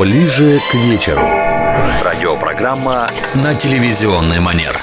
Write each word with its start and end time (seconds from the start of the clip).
Ближе 0.00 0.62
к 0.70 0.74
вечеру. 0.76 1.20
Радиопрограмма 2.02 3.10
на 3.34 3.54
телевизионный 3.54 4.40
манер. 4.40 4.80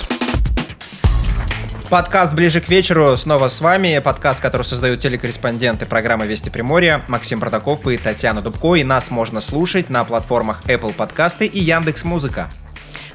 Подкаст 1.90 2.36
«Ближе 2.36 2.62
к 2.62 2.70
вечеру» 2.70 3.18
снова 3.18 3.48
с 3.48 3.60
вами. 3.60 3.98
Подкаст, 3.98 4.42
который 4.42 4.62
создают 4.62 5.00
телекорреспонденты 5.00 5.88
программы 5.88 6.28
«Вести 6.28 6.52
Приморья» 6.52 7.04
Максим 7.08 7.40
Продаков 7.40 7.88
и 7.88 7.98
Татьяна 7.98 8.44
Дубко. 8.44 8.76
И 8.76 8.84
нас 8.84 9.10
можно 9.10 9.42
слушать 9.42 9.90
на 9.90 10.04
платформах 10.04 10.62
Apple 10.66 10.94
Подкасты 10.94 11.48
и 11.48 11.62
Яндекс 11.62 12.04
Музыка. 12.04 12.52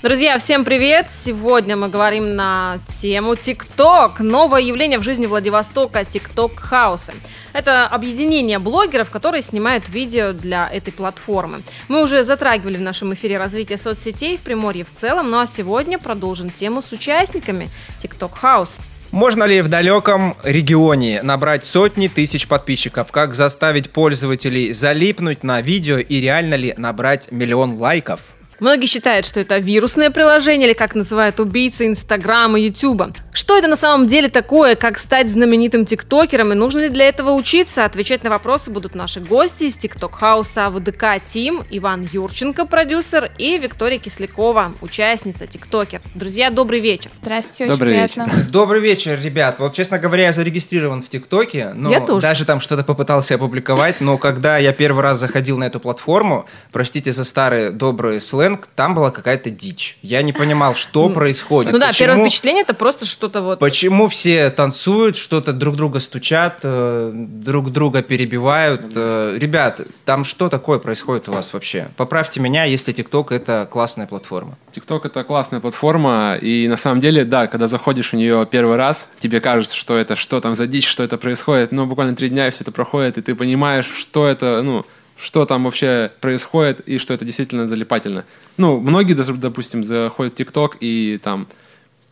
Друзья, 0.02 0.36
всем 0.38 0.64
привет! 0.64 1.06
Сегодня 1.08 1.76
мы 1.76 1.88
говорим 1.88 2.34
на 2.34 2.78
тему 3.00 3.36
ТикТок. 3.36 4.18
Новое 4.18 4.62
явление 4.62 4.98
в 4.98 5.04
жизни 5.04 5.26
Владивостока– 5.26 6.04
ТикТок 6.04 6.58
Хаусы. 6.58 7.12
Это 7.52 7.86
объединение 7.86 8.58
блогеров, 8.58 9.10
которые 9.10 9.42
снимают 9.42 9.88
видео 9.88 10.32
для 10.32 10.68
этой 10.68 10.92
платформы. 10.92 11.62
Мы 11.88 12.02
уже 12.02 12.24
затрагивали 12.24 12.76
в 12.76 12.80
нашем 12.80 13.12
эфире 13.14 13.38
развитие 13.38 13.78
соцсетей 13.78 14.36
в 14.36 14.40
Приморье 14.40 14.84
в 14.84 14.92
целом, 14.92 15.30
ну 15.30 15.40
а 15.40 15.46
сегодня 15.46 15.98
продолжим 15.98 16.50
тему 16.50 16.82
с 16.82 16.92
участниками 16.92 17.68
TikTok 18.02 18.32
House. 18.42 18.80
Можно 19.10 19.44
ли 19.44 19.60
в 19.60 19.68
далеком 19.68 20.36
регионе 20.42 21.20
набрать 21.22 21.66
сотни 21.66 22.08
тысяч 22.08 22.48
подписчиков? 22.48 23.12
Как 23.12 23.34
заставить 23.34 23.90
пользователей 23.90 24.72
залипнуть 24.72 25.42
на 25.42 25.60
видео 25.60 25.98
и 25.98 26.20
реально 26.20 26.54
ли 26.54 26.72
набрать 26.78 27.30
миллион 27.30 27.74
лайков? 27.74 28.34
Многие 28.62 28.86
считают, 28.86 29.26
что 29.26 29.40
это 29.40 29.58
вирусное 29.58 30.10
приложение, 30.10 30.68
или 30.68 30.72
как 30.72 30.94
называют 30.94 31.40
убийцы 31.40 31.88
Инстаграма, 31.88 32.60
Ютуба. 32.60 33.12
Что 33.32 33.58
это 33.58 33.66
на 33.66 33.74
самом 33.74 34.06
деле 34.06 34.28
такое, 34.28 34.76
как 34.76 35.00
стать 35.00 35.28
знаменитым 35.28 35.84
тиктокером, 35.84 36.52
и 36.52 36.54
нужно 36.54 36.78
ли 36.78 36.88
для 36.88 37.08
этого 37.08 37.32
учиться? 37.32 37.84
Отвечать 37.84 38.22
на 38.22 38.30
вопросы 38.30 38.70
будут 38.70 38.94
наши 38.94 39.18
гости 39.18 39.64
из 39.64 39.76
TikTok 39.76 40.23
House 40.23 40.62
а 40.62 40.70
ВДК 40.70 41.20
Team, 41.26 41.64
Иван 41.70 42.08
Юрченко, 42.12 42.64
продюсер, 42.64 43.32
и 43.36 43.58
Виктория 43.58 43.98
Кислякова, 43.98 44.74
участница, 44.80 45.48
тиктокер. 45.48 46.00
Друзья, 46.14 46.48
добрый 46.48 46.78
вечер. 46.78 47.10
Здравствуйте, 47.20 47.64
очень 47.64 47.72
добрый 47.72 47.94
приятно. 47.94 48.22
Вечер. 48.22 48.50
Добрый 48.50 48.80
вечер, 48.80 49.20
ребят. 49.20 49.58
Вот, 49.58 49.74
честно 49.74 49.98
говоря, 49.98 50.26
я 50.26 50.32
зарегистрирован 50.32 51.02
в 51.02 51.08
ТикТоке, 51.08 51.72
но 51.74 51.90
я 51.90 51.98
тоже. 52.00 52.20
даже 52.20 52.44
там 52.44 52.60
что-то 52.60 52.84
попытался 52.84 53.34
опубликовать, 53.34 54.00
но 54.00 54.18
когда 54.18 54.56
я 54.58 54.72
первый 54.72 55.02
раз 55.02 55.18
заходил 55.18 55.58
на 55.58 55.64
эту 55.64 55.80
платформу, 55.80 56.46
простите 56.70 57.10
за 57.10 57.24
старые 57.24 57.70
добрые 57.70 58.20
сленг, 58.20 58.51
сленг, 58.52 58.68
там 58.74 58.94
была 58.94 59.10
какая-то 59.10 59.50
дичь. 59.50 59.98
Я 60.02 60.22
не 60.22 60.32
понимал, 60.32 60.74
что 60.74 61.08
ну, 61.08 61.14
происходит. 61.14 61.72
Ну 61.72 61.78
да, 61.78 61.88
почему, 61.88 62.08
первое 62.08 62.24
впечатление 62.24 62.62
это 62.62 62.74
просто 62.74 63.06
что-то 63.06 63.42
вот. 63.42 63.58
Почему 63.58 64.06
все 64.08 64.50
танцуют, 64.50 65.16
что-то 65.16 65.52
друг 65.52 65.76
друга 65.76 66.00
стучат, 66.00 66.60
э, 66.62 67.12
друг 67.14 67.70
друга 67.70 68.02
перебивают. 68.02 68.82
Э, 68.94 69.36
ребят, 69.38 69.80
там 70.04 70.24
что 70.24 70.48
такое 70.48 70.78
происходит 70.78 71.28
у 71.28 71.32
вас 71.32 71.52
вообще? 71.52 71.88
Поправьте 71.96 72.40
меня, 72.40 72.64
если 72.64 72.92
ТикТок 72.92 73.32
это 73.32 73.68
классная 73.70 74.06
платформа. 74.06 74.56
ТикТок 74.72 75.06
это 75.06 75.24
классная 75.24 75.60
платформа, 75.60 76.36
и 76.40 76.68
на 76.68 76.76
самом 76.76 77.00
деле, 77.00 77.24
да, 77.24 77.46
когда 77.46 77.66
заходишь 77.66 78.12
в 78.12 78.16
нее 78.16 78.46
первый 78.50 78.76
раз, 78.76 79.08
тебе 79.18 79.40
кажется, 79.40 79.76
что 79.76 79.96
это, 79.96 80.16
что 80.16 80.40
там 80.40 80.54
за 80.54 80.66
дичь, 80.66 80.86
что 80.86 81.02
это 81.02 81.18
происходит, 81.18 81.72
но 81.72 81.86
буквально 81.86 82.14
три 82.16 82.28
дня 82.28 82.48
и 82.48 82.50
все 82.50 82.62
это 82.62 82.72
проходит, 82.72 83.18
и 83.18 83.22
ты 83.22 83.34
понимаешь, 83.34 83.86
что 83.86 84.26
это, 84.26 84.62
ну, 84.62 84.84
что 85.16 85.44
там 85.44 85.64
вообще 85.64 86.10
происходит 86.20 86.80
и 86.80 86.98
что 86.98 87.14
это 87.14 87.24
действительно 87.24 87.68
залипательно. 87.68 88.24
Ну, 88.56 88.80
многие, 88.80 89.14
даже, 89.14 89.34
допустим, 89.34 89.84
заходят 89.84 90.34
в 90.34 90.36
ТикТок 90.36 90.76
и 90.80 91.18
там, 91.22 91.46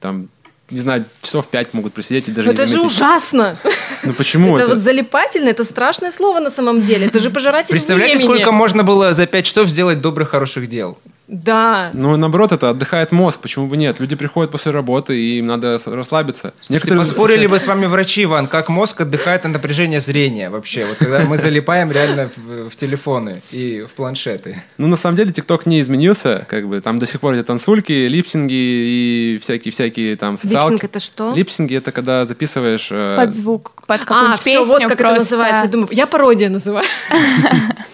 там 0.01 0.29
не 0.71 0.79
знаю, 0.81 1.05
часов 1.23 1.49
пять 1.49 1.75
могут 1.75 1.93
просидеть 1.95 2.29
и 2.29 2.33
даже 2.33 2.47
Но 2.47 2.53
не 2.53 2.59
это 2.59 2.67
заметить. 2.67 2.91
же 2.91 2.95
ужасно! 2.97 3.57
Ну 4.05 4.15
почему 4.15 4.55
это? 4.55 4.63
Это 4.63 4.75
вот 4.75 4.83
залипательно, 4.83 5.49
это 5.49 5.65
страшное 5.65 6.11
слово 6.11 6.41
на 6.41 6.51
самом 6.51 6.83
деле. 6.83 7.07
Это 7.07 7.19
же 7.19 7.31
пожиратель 7.31 7.71
Представляете, 7.71 8.19
времени. 8.19 8.35
сколько 8.35 8.53
можно 8.53 8.85
было 8.85 9.13
за 9.13 9.27
пять 9.27 9.47
часов 9.47 9.69
сделать 9.69 10.01
добрых, 10.01 10.31
хороших 10.31 10.69
дел? 10.69 10.97
Да. 11.31 11.93
Ну, 11.95 12.17
наоборот, 12.17 12.51
это 12.51 12.71
отдыхает 12.71 13.13
мозг. 13.13 13.41
Почему 13.41 13.69
бы 13.69 13.77
нет? 13.77 14.01
Люди 14.01 14.17
приходят 14.17 14.51
после 14.51 14.73
работы, 14.73 15.17
и 15.17 15.39
им 15.39 15.47
надо 15.47 15.79
расслабиться. 15.87 16.53
Некоторые 16.69 16.99
поспорили 16.99 17.47
бы 17.47 17.59
с 17.59 17.67
вами 17.69 17.87
врачи, 17.87 18.25
Иван, 18.25 18.49
как 18.49 18.69
мозг 18.69 19.01
отдыхает 19.03 19.45
от 19.45 19.53
напряжения 19.53 20.01
зрения 20.01 20.51
вообще. 20.51 20.85
Вот 20.87 20.99
когда 20.99 21.21
мы 21.21 21.39
залипаем 21.39 21.93
реально 21.93 22.31
в, 22.37 22.71
в 22.71 22.77
телефоны 22.77 23.43
и 23.53 23.87
в 23.89 23.95
планшеты. 23.95 24.61
Ну, 24.77 24.89
на 24.89 24.97
самом 24.97 25.17
деле, 25.17 25.33
ТикТок 25.33 25.67
не 25.67 25.81
изменился. 25.81 26.47
Как 26.49 26.67
бы 26.67 26.81
там 26.81 26.99
до 26.99 27.07
сих 27.07 27.21
пор 27.21 27.35
эти 27.35 27.45
танцульки, 27.45 27.93
lipsync 27.93 28.53
и 28.53 28.96
и 28.96 29.39
всякие-всякие 29.41 30.17
там 30.17 30.37
социалки. 30.37 30.73
Lipsync 30.73 30.85
это 30.85 30.99
что? 30.99 31.33
Lipsync 31.33 31.71
и 31.71 31.77
это 31.77 31.93
когда 31.93 32.25
записываешь... 32.25 32.89
Э... 32.91 33.15
Под 33.17 33.33
звук, 33.33 33.75
под 33.87 34.01
какую-нибудь 34.01 34.41
а, 34.41 34.45
песню. 34.45 34.65
Все, 34.65 34.73
вот 34.73 34.83
как 34.83 34.99
просто... 34.99 35.13
это 35.13 35.21
называется. 35.21 35.65
Я 35.67 35.71
думаю, 35.71 35.89
я 35.93 36.07
пародия 36.09 36.49
называю. 36.49 36.87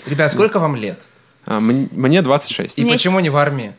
Ребят, 0.06 0.32
сколько 0.32 0.58
вам 0.58 0.74
лет? 0.76 0.98
А, 1.46 1.60
мне 1.60 2.22
26. 2.22 2.78
И 2.78 2.82
Мне 2.82 2.92
почему 2.92 3.20
не 3.20 3.30
в 3.30 3.36
армии? 3.36 3.74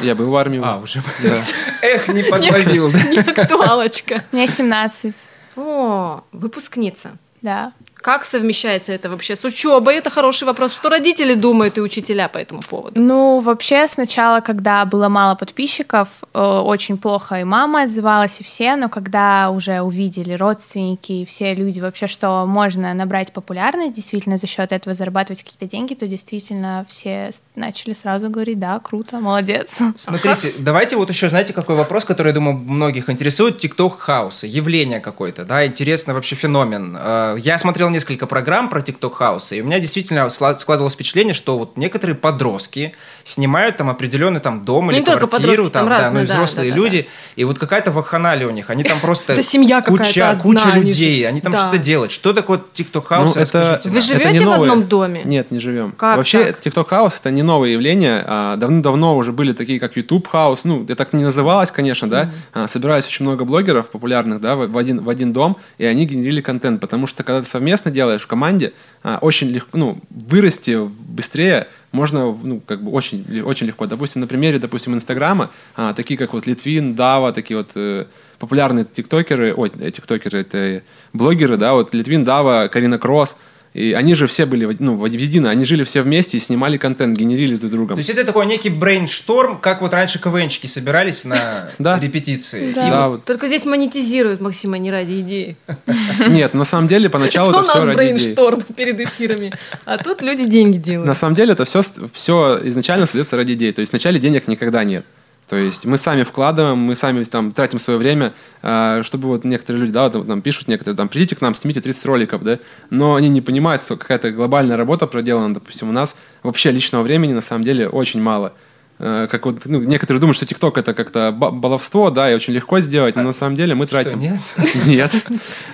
Я 0.00 0.14
был 0.14 0.30
в 0.30 0.36
армии. 0.36 0.60
А, 0.62 0.78
уже. 0.78 1.02
Да. 1.22 1.38
Эх, 1.82 2.08
не 2.08 2.22
подловил. 2.22 2.90
Не 2.92 3.18
актуалочка. 3.18 4.24
Мне 4.32 4.46
17. 4.46 5.14
О, 5.56 6.22
выпускница. 6.32 7.16
Да. 7.42 7.72
Как 8.04 8.26
совмещается 8.26 8.92
это 8.92 9.08
вообще 9.08 9.34
с 9.34 9.44
учебой? 9.46 9.96
Это 9.96 10.10
хороший 10.10 10.44
вопрос. 10.44 10.74
Что 10.74 10.90
родители 10.90 11.32
думают 11.32 11.78
и 11.78 11.80
учителя 11.80 12.28
по 12.28 12.36
этому 12.36 12.60
поводу? 12.60 13.00
Ну, 13.00 13.40
вообще, 13.40 13.88
сначала, 13.88 14.40
когда 14.40 14.84
было 14.84 15.08
мало 15.08 15.36
подписчиков, 15.36 16.08
э, 16.34 16.38
очень 16.38 16.98
плохо 16.98 17.40
и 17.40 17.44
мама 17.44 17.84
отзывалась, 17.84 18.42
и 18.42 18.44
все, 18.44 18.76
но 18.76 18.90
когда 18.90 19.48
уже 19.48 19.80
увидели 19.80 20.34
родственники 20.34 21.12
и 21.12 21.24
все 21.24 21.54
люди 21.54 21.80
вообще, 21.80 22.06
что 22.06 22.44
можно 22.46 22.92
набрать 22.92 23.32
популярность, 23.32 23.94
действительно 23.94 24.36
за 24.36 24.48
счет 24.48 24.72
этого 24.72 24.94
зарабатывать 24.94 25.42
какие-то 25.42 25.64
деньги, 25.64 25.94
то 25.94 26.06
действительно 26.06 26.84
все 26.86 27.30
начали 27.54 27.94
сразу 27.94 28.28
говорить, 28.28 28.58
да, 28.58 28.80
круто, 28.80 29.18
молодец. 29.18 29.78
Смотрите, 29.96 30.52
давайте 30.58 30.96
вот 30.96 31.08
еще, 31.08 31.30
знаете, 31.30 31.54
какой 31.54 31.74
вопрос, 31.74 32.04
который, 32.04 32.28
я 32.28 32.34
думаю, 32.34 32.58
многих 32.58 33.08
интересует, 33.08 33.56
тикток 33.56 33.98
хаоса, 33.98 34.46
явление 34.46 35.00
какое-то, 35.00 35.46
да, 35.46 35.64
интересный 35.64 36.12
вообще 36.12 36.36
феномен. 36.36 36.98
Э, 37.00 37.36
я 37.38 37.56
смотрел 37.56 37.93
несколько 37.94 38.26
программ 38.26 38.68
про 38.68 38.80
TikTok 38.80 39.16
House, 39.18 39.56
и 39.56 39.62
у 39.62 39.64
меня 39.64 39.80
действительно 39.80 40.28
складывалось 40.28 40.92
впечатление, 40.92 41.34
что 41.34 41.58
вот 41.58 41.76
некоторые 41.76 42.16
подростки 42.16 42.94
снимают 43.24 43.78
там 43.78 43.88
определенный 43.88 44.40
там 44.40 44.64
дом 44.64 44.90
или 44.90 44.98
не 44.98 45.04
квартиру, 45.04 45.70
там, 45.70 45.70
там 45.70 45.88
да, 45.88 45.98
разные, 45.98 46.12
ну 46.12 46.20
и 46.20 46.24
взрослые 46.24 46.70
да, 46.70 46.76
да, 46.76 46.82
люди, 46.82 47.02
да. 47.02 47.08
и 47.36 47.44
вот 47.44 47.58
какая-то 47.58 47.90
вахханалия 47.90 48.46
у 48.46 48.50
них, 48.50 48.68
они 48.70 48.84
там 48.84 49.00
просто 49.02 49.42
семья 49.42 49.80
куча, 49.80 50.38
куча 50.42 50.68
людей, 50.74 51.26
они 51.26 51.40
там 51.40 51.54
что-то 51.54 51.78
делают. 51.78 52.12
Что 52.12 52.32
такое 52.32 52.60
TikTok 52.74 53.06
House? 53.08 53.32
Ну, 53.34 53.40
это, 53.40 53.80
Вы 53.84 54.00
живете 54.00 54.44
в 54.44 54.50
одном 54.50 54.84
доме? 54.84 55.22
Нет, 55.24 55.50
не 55.50 55.58
живем. 55.58 55.92
Как 55.92 56.16
Вообще, 56.16 56.52
так? 56.52 56.60
TikTok 56.60 56.88
House 56.88 57.18
это 57.20 57.30
не 57.30 57.42
новое 57.42 57.70
явление. 57.70 58.24
А, 58.26 58.56
давно-давно 58.56 59.16
уже 59.16 59.32
были 59.32 59.52
такие, 59.52 59.78
как 59.78 59.96
YouTube 59.96 60.28
House. 60.32 60.60
Ну, 60.64 60.84
это 60.84 60.96
так 60.96 61.12
не 61.12 61.24
называлось, 61.24 61.70
конечно, 61.70 62.08
да. 62.08 62.30
Mm-hmm. 62.54 62.68
собирались 62.68 63.06
очень 63.06 63.24
много 63.24 63.44
блогеров 63.44 63.90
популярных, 63.90 64.40
да, 64.40 64.56
в, 64.56 64.66
в, 64.66 64.78
один, 64.78 65.02
в 65.02 65.08
один 65.08 65.32
дом, 65.32 65.56
и 65.78 65.84
они 65.84 66.06
генерили 66.06 66.40
контент. 66.40 66.80
Потому 66.80 67.06
что, 67.06 67.22
когда 67.22 67.42
ты 67.42 67.48
совместно 67.48 67.83
делаешь 67.90 68.22
в 68.22 68.26
команде, 68.26 68.72
а, 69.02 69.18
очень 69.20 69.48
легко, 69.48 69.76
ну, 69.76 69.98
вырасти 70.10 70.78
быстрее 70.86 71.68
можно, 71.92 72.36
ну, 72.42 72.60
как 72.60 72.82
бы 72.82 72.90
очень, 72.90 73.42
очень 73.42 73.66
легко. 73.66 73.86
Допустим, 73.86 74.20
на 74.20 74.26
примере, 74.26 74.58
допустим, 74.58 74.94
Инстаграма, 74.94 75.50
а, 75.76 75.94
такие 75.94 76.18
как 76.18 76.32
вот 76.32 76.46
Литвин, 76.46 76.94
Дава, 76.94 77.32
такие 77.32 77.56
вот 77.56 77.70
э, 77.76 78.06
популярные 78.38 78.84
тиктокеры, 78.84 79.54
ой, 79.54 79.70
тиктокеры, 79.70 80.40
это 80.40 80.82
блогеры, 81.12 81.56
да, 81.56 81.74
вот 81.74 81.94
Литвин, 81.94 82.24
Дава, 82.24 82.68
Карина 82.68 82.98
Кросс, 82.98 83.36
и 83.74 83.92
они 83.92 84.14
же 84.14 84.28
все 84.28 84.46
были 84.46 84.76
ну, 84.78 84.94
воедино, 84.94 85.50
они 85.50 85.64
жили 85.64 85.82
все 85.82 86.02
вместе 86.02 86.36
и 86.36 86.40
снимали 86.40 86.76
контент, 86.76 87.18
генерили 87.18 87.56
друг 87.56 87.72
другом. 87.72 87.96
То 87.96 87.98
есть 87.98 88.08
это 88.08 88.24
такой 88.24 88.46
некий 88.46 88.70
brainstorm, 88.70 89.58
как 89.58 89.82
вот 89.82 89.92
раньше 89.92 90.20
КВНчики 90.20 90.68
собирались 90.68 91.24
на 91.24 91.70
репетиции. 91.78 92.72
Да. 92.72 93.08
Вот. 93.08 93.24
Только 93.24 93.48
здесь 93.48 93.66
монетизируют, 93.66 94.40
Максим, 94.40 94.74
а 94.74 94.78
не 94.78 94.92
ради 94.92 95.20
идеи. 95.20 95.56
Нет, 96.28 96.54
на 96.54 96.64
самом 96.64 96.86
деле 96.86 97.10
поначалу 97.10 97.50
это, 97.50 97.64
все 97.64 97.84
ради 97.84 97.96
идеи. 97.96 98.10
у 98.10 98.12
нас 98.12 98.22
brainstorm 98.22 98.62
перед 98.62 99.00
эфирами, 99.00 99.52
а 99.84 99.98
тут 99.98 100.22
люди 100.22 100.46
деньги 100.46 100.76
делают. 100.76 101.08
На 101.08 101.14
самом 101.14 101.34
деле 101.34 101.54
это 101.54 101.64
все, 101.64 101.80
все 102.12 102.60
изначально 102.62 103.06
создается 103.06 103.36
ради 103.36 103.54
идеи. 103.54 103.72
То 103.72 103.80
есть 103.80 103.90
вначале 103.90 104.20
денег 104.20 104.46
никогда 104.46 104.84
нет. 104.84 105.04
То 105.48 105.56
есть 105.56 105.84
мы 105.84 105.98
сами 105.98 106.22
вкладываем, 106.22 106.78
мы 106.78 106.94
сами 106.94 107.22
там 107.24 107.52
тратим 107.52 107.78
свое 107.78 107.98
время, 107.98 108.32
а, 108.62 109.02
чтобы 109.02 109.28
вот 109.28 109.44
некоторые 109.44 109.82
люди, 109.82 109.92
да, 109.92 110.08
вот, 110.08 110.26
там 110.26 110.40
пишут 110.40 110.68
некоторые, 110.68 110.96
там, 110.96 111.08
придите 111.08 111.36
к 111.36 111.40
нам, 111.42 111.54
снимите 111.54 111.80
30 111.80 112.06
роликов, 112.06 112.42
да, 112.42 112.58
но 112.90 113.14
они 113.14 113.28
не 113.28 113.40
понимают, 113.40 113.84
что 113.84 113.96
какая-то 113.96 114.30
глобальная 114.30 114.76
работа 114.76 115.06
проделана, 115.06 115.52
допустим, 115.52 115.90
у 115.90 115.92
нас 115.92 116.16
вообще 116.42 116.70
личного 116.70 117.02
времени 117.02 117.32
на 117.32 117.42
самом 117.42 117.64
деле 117.64 117.88
очень 117.88 118.22
мало. 118.22 118.52
Э, 119.00 119.26
как 119.28 119.44
вот, 119.46 119.62
ну, 119.64 119.80
некоторые 119.80 120.20
думают, 120.20 120.36
что 120.36 120.46
ТикТок 120.46 120.78
это 120.78 120.94
как-то 120.94 121.32
баловство, 121.32 122.10
да, 122.10 122.30
и 122.30 122.34
очень 122.34 122.52
легко 122.52 122.78
сделать, 122.78 123.16
но 123.16 123.22
а, 123.22 123.24
на 123.24 123.32
самом 123.32 123.56
деле 123.56 123.74
мы 123.74 123.86
тратим. 123.86 124.18
Что, 124.18 124.18
нет? 124.18 124.38
Нет. 124.86 125.12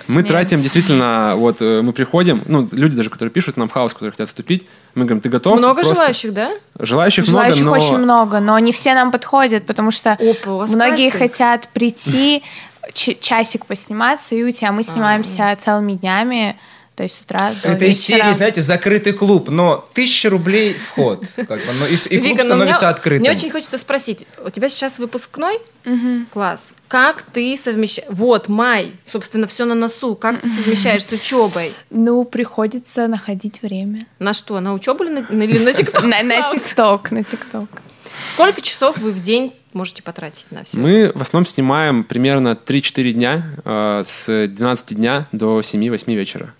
Мы 0.07 0.23
тратим 0.23 0.61
действительно, 0.61 1.33
вот 1.35 1.57
э, 1.61 1.81
мы 1.81 1.93
приходим, 1.93 2.41
ну, 2.47 2.67
люди 2.71 2.97
даже, 2.97 3.11
которые 3.11 3.31
пишут 3.31 3.57
нам 3.57 3.69
хаос, 3.69 3.93
которые 3.93 4.11
хотят 4.11 4.27
вступить, 4.27 4.65
мы 4.95 5.05
говорим, 5.05 5.21
ты 5.21 5.29
готов? 5.29 5.59
Много 5.59 5.81
Просто... 5.81 5.95
желающих, 5.95 6.33
да? 6.33 6.51
Желающих, 6.79 7.25
желающих 7.25 7.61
много, 7.61 7.77
но... 7.77 7.85
очень 7.85 7.97
много, 7.97 8.39
но 8.39 8.59
не 8.59 8.71
все 8.71 8.95
нам 8.95 9.11
подходят, 9.11 9.65
потому 9.67 9.91
что 9.91 10.13
Опа, 10.13 10.65
многие 10.65 11.11
кастинг. 11.11 11.31
хотят 11.31 11.67
прийти, 11.73 12.43
часик 12.93 13.67
посниматься 13.67 14.33
и 14.33 14.43
уйти, 14.43 14.65
а 14.65 14.71
мы 14.71 14.81
снимаемся 14.81 15.51
а. 15.51 15.55
целыми 15.55 15.93
днями, 15.93 16.57
то 17.01 17.05
есть 17.05 17.17
с 17.17 17.21
утра 17.21 17.55
до 17.63 17.69
Это 17.69 17.85
из 17.85 17.99
серии, 17.99 18.31
знаете, 18.31 18.61
закрытый 18.61 19.13
клуб, 19.13 19.49
но 19.49 19.89
тысяча 19.91 20.29
рублей 20.29 20.75
вход. 20.75 21.25
Как 21.35 21.47
бы, 21.65 21.73
но 21.73 21.87
и, 21.87 21.95
и 21.95 21.97
клуб 21.97 22.23
Вика, 22.23 22.43
но 22.43 22.49
становится 22.49 22.85
мне, 22.85 22.89
открытым. 22.91 23.21
Мне 23.21 23.31
очень 23.31 23.49
хочется 23.49 23.79
спросить, 23.79 24.27
у 24.45 24.51
тебя 24.51 24.69
сейчас 24.69 24.99
выпускной? 24.99 25.57
Класс. 26.31 26.73
Как 26.87 27.23
ты 27.23 27.57
совмещаешь... 27.57 28.07
Вот, 28.11 28.49
май, 28.49 28.91
собственно, 29.03 29.47
все 29.47 29.65
на 29.65 29.73
носу. 29.73 30.13
Как 30.13 30.41
ты 30.41 30.47
совмещаешь 30.47 31.03
с 31.03 31.11
учебой? 31.11 31.73
Ну, 31.89 32.23
приходится 32.23 33.07
находить 33.07 33.63
время. 33.63 34.05
На 34.19 34.33
что? 34.33 34.59
На 34.59 34.75
учебу 34.75 35.03
или 35.03 35.09
на, 35.21 35.43
или 35.43 35.57
на 35.57 35.69
TikTok? 35.73 36.05
На 36.05 36.51
ТикТок, 36.51 37.11
на 37.11 37.23
ТикТок. 37.23 37.69
Сколько 38.29 38.61
часов 38.61 38.99
вы 38.99 39.11
в 39.11 39.19
день 39.21 39.55
можете 39.73 40.03
потратить 40.03 40.51
на 40.51 40.65
все? 40.65 40.77
Мы 40.77 41.11
в 41.15 41.21
основном 41.21 41.47
снимаем 41.47 42.03
примерно 42.03 42.49
3-4 42.49 43.11
дня 43.11 43.43
э, 43.65 44.03
с 44.05 44.47
12 44.47 44.95
дня 44.95 45.27
до 45.31 45.61
7-8 45.61 46.13
вечера. 46.13 46.53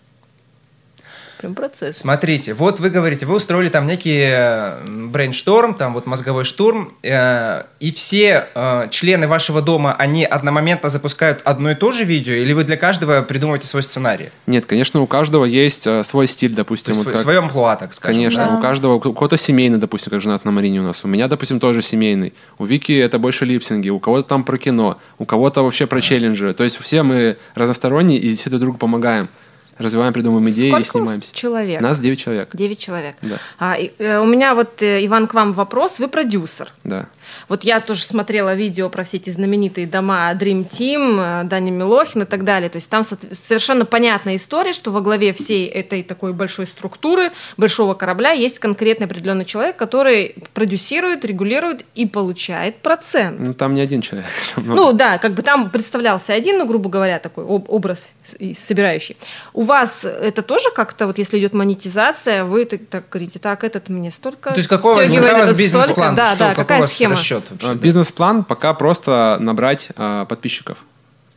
Прям 1.41 1.55
процесс. 1.55 1.97
Смотрите, 1.97 2.53
вот 2.53 2.79
вы 2.79 2.89
говорите, 2.91 3.25
вы 3.25 3.35
устроили 3.35 3.69
там 3.69 3.87
некий 3.87 4.19
э, 4.21 4.77
brainstorm, 4.87 5.73
там 5.73 5.93
вот 5.93 6.05
мозговой 6.05 6.43
штурм, 6.45 6.93
э, 7.03 7.63
и 7.79 7.91
все 7.91 8.47
э, 8.53 8.87
члены 8.91 9.27
вашего 9.27 9.61
дома, 9.61 9.95
они 9.97 10.23
одномоментно 10.23 10.89
запускают 10.89 11.41
одно 11.43 11.71
и 11.71 11.75
то 11.75 11.91
же 11.91 12.03
видео, 12.05 12.33
или 12.33 12.53
вы 12.53 12.63
для 12.63 12.77
каждого 12.77 13.21
придумываете 13.23 13.67
свой 13.67 13.81
сценарий? 13.83 14.29
Нет, 14.45 14.65
конечно, 14.67 15.01
у 15.01 15.07
каждого 15.07 15.45
есть 15.45 15.87
э, 15.87 16.03
свой 16.03 16.27
стиль, 16.27 16.53
допустим. 16.53 16.93
вот 16.93 17.03
свой- 17.03 17.13
как- 17.13 17.21
свое 17.21 17.39
амплуа, 17.39 17.75
так 17.75 17.93
скажем. 17.93 18.15
Конечно, 18.17 18.45
Да. 18.45 18.57
у 18.57 18.61
каждого, 18.61 18.93
у 18.93 18.99
кого-то 18.99 19.35
семейный, 19.37 19.79
допустим, 19.79 20.11
как 20.11 20.21
женат 20.21 20.45
на 20.45 20.51
Марине 20.51 20.79
у 20.79 20.83
нас. 20.83 21.03
У 21.03 21.07
меня, 21.07 21.27
допустим, 21.27 21.59
тоже 21.59 21.81
семейный. 21.81 22.33
У 22.59 22.65
Вики 22.65 22.91
это 22.93 23.17
больше 23.19 23.45
липсинги, 23.45 23.89
у 23.89 23.99
кого-то 23.99 24.27
там 24.29 24.43
про 24.43 24.57
кино, 24.57 24.99
у 25.17 25.25
кого-то 25.25 25.63
вообще 25.63 25.87
про 25.87 26.01
челленджи. 26.01 26.53
То 26.53 26.63
есть 26.63 26.77
все 26.79 27.01
мы 27.03 27.37
разносторонние 27.55 28.19
и 28.19 28.35
все 28.35 28.49
друг 28.49 28.61
другу 28.61 28.77
помогаем. 28.77 29.27
Развиваем, 29.77 30.13
придумываем 30.13 30.49
идеи 30.49 30.69
Сколько 30.69 30.81
и 30.81 30.89
снимаемся. 30.89 31.33
человек? 31.35 31.81
Нас 31.81 31.99
9 31.99 32.19
человек. 32.19 32.49
Девять 32.53 32.79
человек. 32.79 33.15
Да. 33.21 33.37
А, 33.59 33.77
и, 33.77 33.91
э, 33.97 34.19
у 34.19 34.25
меня 34.25 34.53
вот, 34.53 34.81
э, 34.81 35.05
Иван, 35.05 35.27
к 35.27 35.33
вам 35.33 35.53
вопрос. 35.53 35.99
Вы 35.99 36.07
продюсер. 36.07 36.71
Да. 36.83 37.07
Вот 37.47 37.63
я 37.63 37.79
тоже 37.81 38.03
смотрела 38.03 38.53
видео 38.55 38.89
про 38.89 39.03
все 39.03 39.17
эти 39.17 39.29
знаменитые 39.29 39.87
дома 39.87 40.31
Dream 40.33 40.67
Team, 40.67 41.41
э, 41.43 41.43
Даня 41.45 41.71
Милохин 41.71 42.23
и 42.23 42.25
так 42.25 42.43
далее. 42.43 42.69
То 42.69 42.77
есть 42.77 42.89
там 42.89 43.03
совершенно 43.03 43.85
понятная 43.85 44.35
история, 44.35 44.73
что 44.73 44.91
во 44.91 45.01
главе 45.01 45.33
всей 45.33 45.67
этой 45.67 46.03
такой 46.03 46.33
большой 46.33 46.67
структуры, 46.67 47.31
большого 47.57 47.93
корабля 47.93 48.31
есть 48.31 48.59
конкретный 48.59 49.05
определенный 49.07 49.45
человек, 49.45 49.75
который 49.77 50.35
продюсирует, 50.53 51.25
регулирует 51.25 51.85
и 51.95 52.05
получает 52.05 52.77
процент. 52.77 53.39
Ну, 53.39 53.53
там 53.53 53.73
не 53.73 53.81
один 53.81 54.01
человек. 54.01 54.27
Ну 54.57 54.93
да, 54.93 55.17
как 55.17 55.33
бы 55.33 55.41
там 55.41 55.69
представлялся 55.69 56.33
один, 56.33 56.57
ну, 56.57 56.65
грубо 56.65 56.89
говоря, 56.89 57.19
такой 57.19 57.43
об- 57.43 57.69
образ 57.69 58.13
собирающий. 58.55 59.17
У 59.53 59.61
вас 59.63 60.05
это 60.05 60.41
тоже 60.41 60.69
как-то, 60.75 61.07
вот 61.07 61.17
если 61.17 61.39
идет 61.39 61.53
монетизация, 61.53 62.43
вы 62.43 62.65
так, 62.65 62.81
так 62.89 63.09
говорите, 63.09 63.39
так, 63.39 63.63
этот 63.63 63.89
мне 63.89 64.11
столько 64.11 64.51
То 64.51 64.57
есть 64.57 64.67
какого, 64.69 65.01
какой 65.01 65.19
у 65.19 65.21
вас 65.21 65.57
бизнес-план? 65.57 66.15
Да, 66.15 66.35
Что- 66.35 66.39
да, 66.39 66.55
какая 66.55 66.83
схема? 66.83 67.15
Вообще? 67.49 67.67
А, 67.67 67.75
Бизнес-план 67.75 68.43
пока 68.43 68.73
просто 68.73 69.37
набрать 69.39 69.89
а, 69.95 70.25
подписчиков. 70.25 70.79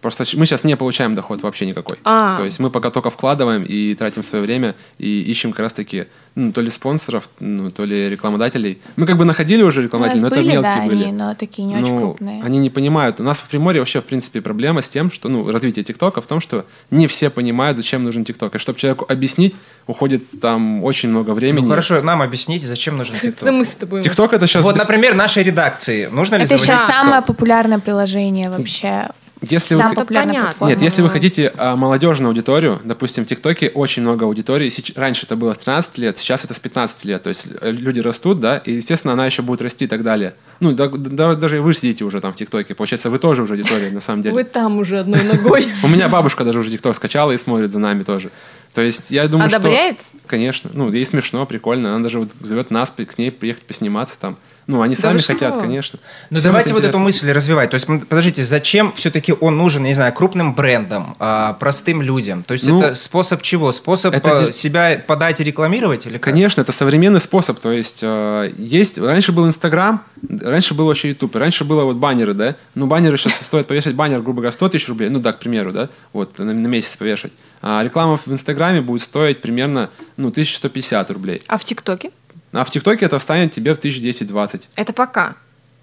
Просто 0.05 0.25
мы 0.37 0.45
сейчас 0.45 0.65
не 0.65 0.77
получаем 0.77 1.15
доход 1.15 1.41
вообще 1.41 1.65
никакой. 1.65 1.97
А. 2.05 2.37
То 2.37 2.45
есть 2.45 2.59
мы 2.59 2.69
пока 2.69 2.91
только 2.91 3.09
вкладываем 3.09 3.63
и 3.63 3.95
тратим 3.95 4.23
свое 4.23 4.45
время 4.45 4.75
и 4.99 5.23
ищем 5.23 5.53
как 5.53 5.61
раз-таки 5.61 6.05
ну, 6.35 6.53
то 6.53 6.61
ли 6.61 6.69
спонсоров, 6.69 7.31
ну, 7.41 7.71
то 7.71 7.87
ли 7.87 8.11
рекламодателей. 8.11 8.79
Мы 8.97 9.07
как 9.07 9.17
бы 9.17 9.25
находили 9.25 9.63
уже 9.63 9.83
рекламодателей, 9.83 10.21
но 10.21 10.29
нас 10.29 10.33
это 10.37 10.43
были, 10.43 10.53
мелкие 10.53 10.75
да, 10.75 10.87
были. 10.87 11.05
они, 11.05 11.13
но 11.13 11.35
такие 11.35 11.67
не 11.67 11.77
очень 11.77 11.95
Ну, 11.95 11.99
крупные. 11.99 12.43
Они 12.43 12.59
не 12.59 12.69
понимают. 12.69 13.19
У 13.19 13.23
нас 13.23 13.41
в 13.41 13.49
Приморье 13.49 13.81
вообще, 13.81 14.03
в 14.03 14.05
принципе, 14.05 14.43
проблема 14.43 14.83
с 14.83 14.91
тем, 14.91 15.11
что, 15.11 15.31
ну, 15.31 15.51
развитие 15.51 15.85
ТикТока 15.85 16.21
в 16.21 16.27
том, 16.27 16.41
что 16.41 16.67
не 16.91 17.07
все 17.07 17.31
понимают, 17.31 17.79
зачем 17.79 18.05
нужен 18.05 18.27
ТикТок. 18.27 18.57
И 18.57 18.59
чтобы 18.59 18.79
человеку 18.79 19.07
объяснить, 19.09 19.57
уходит 19.87 20.23
там 20.39 20.85
очень 20.85 21.09
много 21.09 21.31
времени. 21.31 21.65
Ну 21.65 21.71
хорошо, 21.71 22.03
нам 22.03 22.21
объясните, 22.21 22.67
зачем 22.67 22.99
нужен 22.99 23.15
ТикТок? 23.23 23.51
мы 23.51 23.65
с 23.65 23.71
тобой. 23.71 24.03
ТикТок 24.03 24.35
это 24.35 24.47
сейчас... 24.47 24.67
Вот, 24.67 24.77
например, 24.77 25.15
нашей 25.15 25.45
редакции. 25.45 26.09
Нужно 26.13 26.35
ли 26.35 26.45
Это 26.45 26.59
сейчас 26.59 26.87
самое 26.87 27.23
популярное 27.23 27.79
приложение 27.79 28.51
вообще. 28.51 29.09
Если 29.43 29.75
вы 29.75 29.83
хот- 29.83 29.95
популярная 29.95 30.27
Понятно. 30.35 30.49
платформа. 30.49 30.71
Нет, 30.73 30.83
если 30.83 31.03
вы 31.03 31.11
хотите 31.11 31.53
а, 31.57 31.77
молодежную 31.77 32.29
аудиторию, 32.29 32.81
допустим, 32.85 33.25
в 33.25 33.29
ТикТоке 33.29 33.69
очень 33.69 34.03
много 34.03 34.25
аудитории. 34.25 34.69
Сеч- 34.71 34.93
Раньше 34.97 35.27
это 35.27 35.37
было 35.37 35.53
с 35.53 35.59
13 35.59 35.99
лет, 35.99 36.19
сейчас 36.19 36.45
это 36.45 36.55
с 36.55 36.61
15 36.61 37.05
лет. 37.05 37.23
То 37.23 37.29
есть 37.29 37.47
э, 37.61 37.71
люди 37.71 38.01
растут, 38.01 38.41
да, 38.41 38.57
и, 38.59 38.73
естественно, 38.73 39.13
она 39.13 39.27
еще 39.27 39.43
будет 39.43 39.61
расти 39.61 39.85
и 39.85 39.89
так 39.89 40.03
далее. 40.03 40.35
Ну, 40.61 40.73
да- 40.73 40.89
да- 40.89 41.35
даже 41.35 41.61
вы 41.61 41.75
сидите 41.75 42.05
уже 42.05 42.21
там 42.21 42.33
в 42.33 42.37
ТикТоке. 42.37 42.75
Получается, 42.75 43.11
вы 43.11 43.19
тоже 43.19 43.43
уже 43.43 43.55
аудитория, 43.55 43.91
на 43.91 44.01
самом 44.01 44.23
деле. 44.23 44.35
Вы 44.35 44.45
там 44.45 44.79
уже 44.79 45.01
одной 45.01 45.23
ногой. 45.25 45.67
У 45.83 45.89
меня 45.89 46.09
бабушка 46.09 46.45
даже 46.45 46.61
уже 46.61 46.71
ТикТок 46.71 46.95
скачала 46.95 47.33
и 47.33 47.37
смотрит 47.37 47.71
за 47.71 47.79
нами 47.81 48.03
тоже. 48.03 48.31
То 48.73 48.81
есть 48.83 49.11
я 49.11 49.29
думаю, 49.29 49.49
Одобряет? 49.49 49.99
что... 50.01 50.07
Конечно. 50.27 50.71
Ну, 50.73 50.91
ей 50.91 51.05
смешно, 51.05 51.45
прикольно. 51.45 51.95
Она 51.95 52.03
даже 52.03 52.19
вот 52.19 52.31
зовет 52.41 52.71
нас 52.71 52.91
к 52.91 53.19
ней 53.19 53.31
приехать 53.31 53.65
посниматься 53.65 54.19
там. 54.19 54.37
Ну, 54.67 54.81
они 54.81 54.95
Да 54.95 55.01
сами 55.03 55.19
что? 55.19 55.35
хотят, 55.35 55.59
конечно. 55.59 55.99
Ну 56.31 56.39
Всем 56.39 56.51
давайте 56.51 56.73
вот 56.73 56.85
эту 56.85 56.99
мысль 56.99 57.31
развивать. 57.31 57.71
То 57.71 57.75
есть, 57.75 57.87
подождите, 57.87 58.45
зачем 58.45 58.93
все-таки 58.97 59.35
он 59.39 59.59
нужен, 59.59 59.83
не 59.83 59.93
знаю, 59.95 60.13
крупным 60.13 60.55
брендам, 60.55 61.17
а, 61.19 61.53
простым 61.55 62.01
людям? 62.01 62.43
То 62.43 62.55
есть 62.55 62.67
Ну, 62.67 62.81
это 62.81 62.95
способ 62.95 63.43
чего? 63.43 63.73
Способ 63.73 64.15
это 64.15 64.47
ди- 64.47 64.53
себя 64.53 65.03
подать 65.07 65.41
и 65.41 65.45
рекламировать 65.45 66.07
или 66.07 66.15
как? 66.15 66.33
Конечно, 66.33 66.63
это 66.63 66.73
современный 66.73 67.21
способ. 67.21 67.59
То 67.61 67.73
есть, 67.73 68.01
э, 68.03 68.53
есть... 68.57 68.99
Раньше 68.99 69.33
был 69.33 69.47
Инстаграм, 69.47 70.03
раньше 70.29 70.75
был 70.75 70.87
вообще 70.87 71.11
Ютуб, 71.11 71.37
и 71.37 71.39
раньше 71.39 71.65
было 71.65 71.85
вот 71.85 71.97
баннеры, 71.97 72.33
да? 72.35 72.57
Ну, 72.75 72.87
баннеры 72.87 73.19
сейчас 73.19 73.35
стоит 73.43 73.67
повешать 73.67 73.95
баннер, 73.95 74.21
грубо 74.21 74.41
говоря, 74.41 74.53
100 74.53 74.69
тысяч 74.71 74.89
рублей, 74.89 75.11
ну 75.11 75.19
да, 75.21 75.33
к 75.33 75.41
примеру, 75.41 75.73
да, 75.73 75.89
вот, 76.13 76.39
на, 76.39 76.53
на 76.55 76.67
месяц 76.67 76.97
повешать. 76.97 77.33
А 77.61 77.83
реклама 77.83 78.17
в 78.17 78.29
Инстаграме 78.29 78.81
будет 78.81 79.03
стоить 79.03 79.41
примерно, 79.43 79.91
ну, 80.17 80.29
1150 80.29 81.11
рублей. 81.11 81.43
А 81.47 81.59
в 81.59 81.65
ТикТоке? 81.65 82.11
А 82.55 82.65
в 82.65 82.71
ТикТоке 82.71 83.07
это 83.07 83.19
встанет 83.19 83.53
тебе 83.53 83.75
в 83.75 83.79
1010-20. 83.79 84.63
Это 84.77 84.93
пока. 84.93 85.35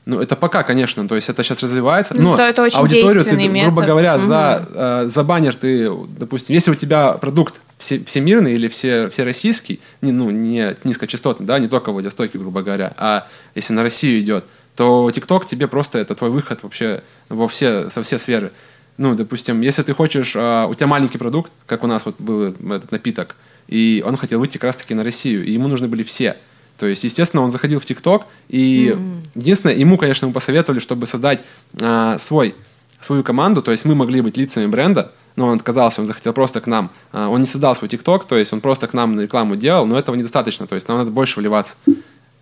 Ну, 0.05 0.19
это 0.19 0.35
пока, 0.35 0.63
конечно, 0.63 1.07
то 1.07 1.13
есть 1.15 1.29
это 1.29 1.43
сейчас 1.43 1.61
развивается, 1.61 2.15
Ну, 2.15 2.31
но 2.31 2.37
то 2.37 2.41
это 2.41 2.63
очень 2.63 2.77
аудиторию 2.79 3.23
ты, 3.23 3.29
действенный 3.29 3.63
грубо 3.63 3.81
метод. 3.81 3.85
говоря, 3.85 4.17
за, 4.17 4.67
э, 4.73 5.03
за 5.07 5.23
баннер 5.23 5.53
ты, 5.53 5.91
допустим, 6.17 6.55
если 6.55 6.71
у 6.71 6.75
тебя 6.75 7.11
продукт 7.13 7.61
все, 7.77 8.03
всемирный 8.03 8.53
или 8.53 8.67
все, 8.67 9.09
всероссийский, 9.09 9.79
не, 10.01 10.11
ну, 10.11 10.31
не 10.31 10.75
низкочастотный, 10.83 11.45
да, 11.45 11.59
не 11.59 11.67
только 11.67 11.91
Владивостоке, 11.91 12.39
грубо 12.39 12.63
говоря, 12.63 12.93
а 12.97 13.27
если 13.53 13.73
на 13.73 13.83
Россию 13.83 14.19
идет, 14.21 14.45
то 14.75 15.11
ТикТок 15.11 15.45
тебе 15.45 15.67
просто 15.67 15.99
это 15.99 16.15
твой 16.15 16.31
выход 16.31 16.63
вообще 16.63 17.03
во 17.29 17.47
все, 17.47 17.89
со 17.91 18.01
все 18.01 18.17
сферы. 18.17 18.51
Ну, 18.97 19.13
допустим, 19.13 19.61
если 19.61 19.83
ты 19.83 19.93
хочешь, 19.93 20.33
а, 20.35 20.65
у 20.65 20.73
тебя 20.73 20.87
маленький 20.87 21.17
продукт, 21.17 21.51
как 21.67 21.83
у 21.83 21.87
нас 21.87 22.05
вот 22.05 22.15
был 22.19 22.55
этот 22.71 22.91
напиток, 22.91 23.35
и 23.67 24.03
он 24.05 24.17
хотел 24.17 24.39
выйти 24.39 24.53
как 24.53 24.63
раз-таки 24.65 24.93
на 24.95 25.03
Россию, 25.03 25.45
и 25.45 25.51
ему 25.51 25.67
нужны 25.67 25.87
были 25.87 26.03
все. 26.03 26.37
То 26.77 26.87
есть, 26.87 27.03
естественно, 27.03 27.43
он 27.43 27.51
заходил 27.51 27.79
в 27.79 27.85
ТикТок, 27.85 28.25
и 28.49 28.97
единственное, 29.35 29.75
ему, 29.75 29.97
конечно, 29.97 30.27
мы 30.27 30.33
посоветовали, 30.33 30.79
чтобы 30.79 31.05
создать 31.05 31.43
а, 31.79 32.17
свой, 32.17 32.55
свою 32.99 33.23
команду, 33.23 33.61
то 33.61 33.71
есть 33.71 33.85
мы 33.85 33.93
могли 33.95 34.21
быть 34.21 34.37
лицами 34.37 34.65
бренда, 34.65 35.11
но 35.35 35.47
он 35.47 35.57
отказался, 35.57 36.01
он 36.01 36.07
захотел 36.07 36.33
просто 36.33 36.59
к 36.59 36.67
нам. 36.67 36.89
А, 37.11 37.29
он 37.29 37.41
не 37.41 37.47
создал 37.47 37.75
свой 37.75 37.87
ТикТок, 37.89 38.25
то 38.25 38.37
есть 38.37 38.51
он 38.53 38.61
просто 38.61 38.87
к 38.87 38.93
нам 38.93 39.19
рекламу 39.19 39.55
делал, 39.55 39.85
но 39.85 39.97
этого 39.97 40.15
недостаточно, 40.15 40.65
то 40.67 40.75
есть 40.75 40.87
нам 40.87 40.97
надо 40.97 41.11
больше 41.11 41.39
вливаться. 41.39 41.75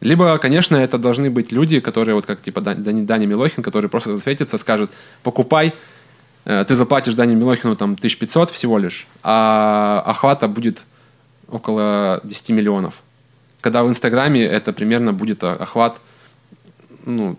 Либо, 0.02 0.38
конечно, 0.38 0.78
это 0.78 0.98
должны 0.98 1.30
быть 1.30 1.52
люди, 1.52 1.82
которые, 1.82 2.16
вот 2.16 2.26
как 2.26 2.42
типа 2.42 2.62
Дани- 2.62 2.82
Дани- 2.82 3.06
Даня 3.06 3.26
Милохин, 3.26 3.62
который 3.62 3.90
просто 3.90 4.16
засветится, 4.16 4.58
скажет, 4.58 4.92
покупай, 5.24 5.74
э, 6.46 6.64
ты 6.66 6.76
заплатишь 6.76 7.16
Дане 7.16 7.36
Милохину 7.36 7.76
там 7.76 7.96
1500 7.96 8.50
всего 8.50 8.78
лишь, 8.78 9.08
а 9.24 10.02
охвата 10.06 10.48
будет 10.48 10.84
около 11.50 12.22
10 12.24 12.52
миллионов. 12.52 13.02
Когда 13.62 13.84
в 13.84 13.90
Инстаграме 13.90 14.44
это 14.46 14.72
примерно 14.74 15.14
будет 15.14 15.44
о- 15.44 15.54
охват, 15.56 16.00
ну, 17.06 17.38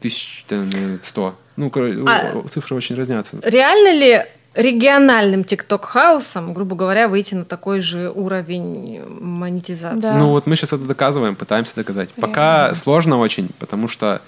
1100. 0.00 1.34
Ну, 1.56 1.70
кор- 1.70 1.90
А- 2.08 2.42
цифры 2.48 2.76
очень 2.76 2.96
разнятся. 2.96 3.38
Реально 3.42 3.92
ли 3.98 4.24
региональным 4.54 5.44
ТикТок-хаусом, 5.44 6.54
грубо 6.54 6.76
говоря, 6.76 7.08
выйти 7.08 7.34
на 7.34 7.44
такой 7.44 7.80
же 7.80 8.10
уровень 8.10 9.02
монетизации? 9.20 10.00
Да. 10.00 10.14
Ну 10.16 10.28
вот 10.30 10.46
мы 10.46 10.56
сейчас 10.56 10.72
это 10.72 10.84
доказываем, 10.84 11.34
пытаемся 11.36 11.74
доказать. 11.76 12.10
Пока 12.14 12.58
Реально. 12.62 12.74
сложно 12.74 13.18
очень, 13.18 13.48
потому 13.58 13.88
что 13.88 14.20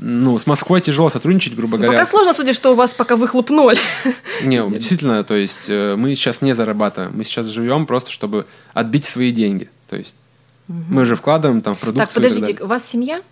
ну, 0.00 0.38
с 0.38 0.46
Москвой 0.46 0.80
тяжело 0.80 1.10
сотрудничать, 1.10 1.56
грубо 1.56 1.76
Ну, 1.76 1.82
говоря. 1.84 1.98
пока 1.98 2.08
сложно, 2.10 2.32
судя, 2.32 2.52
что 2.54 2.72
у 2.72 2.74
вас 2.76 2.94
пока 2.94 3.16
выхлоп 3.16 3.50
ноль. 3.50 3.76
Не, 4.42 4.62
действительно, 4.70 5.24
то 5.24 5.34
есть 5.34 5.66
э, 5.68 5.96
мы 5.96 6.14
сейчас 6.14 6.40
не 6.40 6.52
зарабатываем, 6.54 7.16
мы 7.16 7.24
сейчас 7.24 7.46
живем 7.46 7.84
просто, 7.86 8.10
чтобы 8.12 8.46
отбить 8.74 9.06
свои 9.06 9.32
деньги. 9.32 9.68
То 9.90 9.96
есть 9.96 10.16
мы 10.68 11.04
же 11.04 11.16
вкладываем 11.16 11.60
там 11.62 11.74
в 11.74 11.78
продукцию. 11.78 12.06
Так, 12.06 12.14
подождите, 12.14 12.62
у 12.62 12.66
вас 12.66 12.84
семья? 12.86 13.22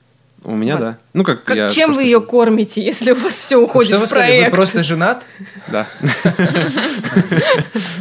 У 0.44 0.54
меня, 0.56 0.76
у 0.76 0.78
вас- 0.78 0.88
да. 0.88 0.98
Ну, 1.12 1.24
как, 1.24 1.44
Как, 1.44 1.56
я 1.56 1.68
чем 1.68 1.86
просто 1.88 2.02
вы 2.02 2.06
ее 2.06 2.20
кормите, 2.20 2.84
если 2.84 3.12
у 3.12 3.16
вас 3.16 3.34
все 3.34 3.56
уходит 3.56 3.90
Что 3.90 3.98
вы 3.98 4.04
в 4.04 4.08
сказали? 4.08 4.30
Вы 4.32 4.36
проект? 4.38 4.54
просто 4.56 4.82
женат? 4.82 5.24
Да. 5.70 5.86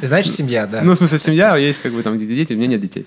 Значит, 0.01 0.33
семья, 0.33 0.67
да. 0.67 0.81
Ну, 0.81 0.93
в 0.93 0.95
смысле, 0.95 1.17
семья, 1.17 1.55
есть 1.57 1.79
как 1.81 1.93
бы 1.93 2.03
там 2.03 2.17
дети, 2.17 2.53
у 2.53 2.57
меня 2.57 2.67
нет 2.67 2.81
детей. 2.81 3.05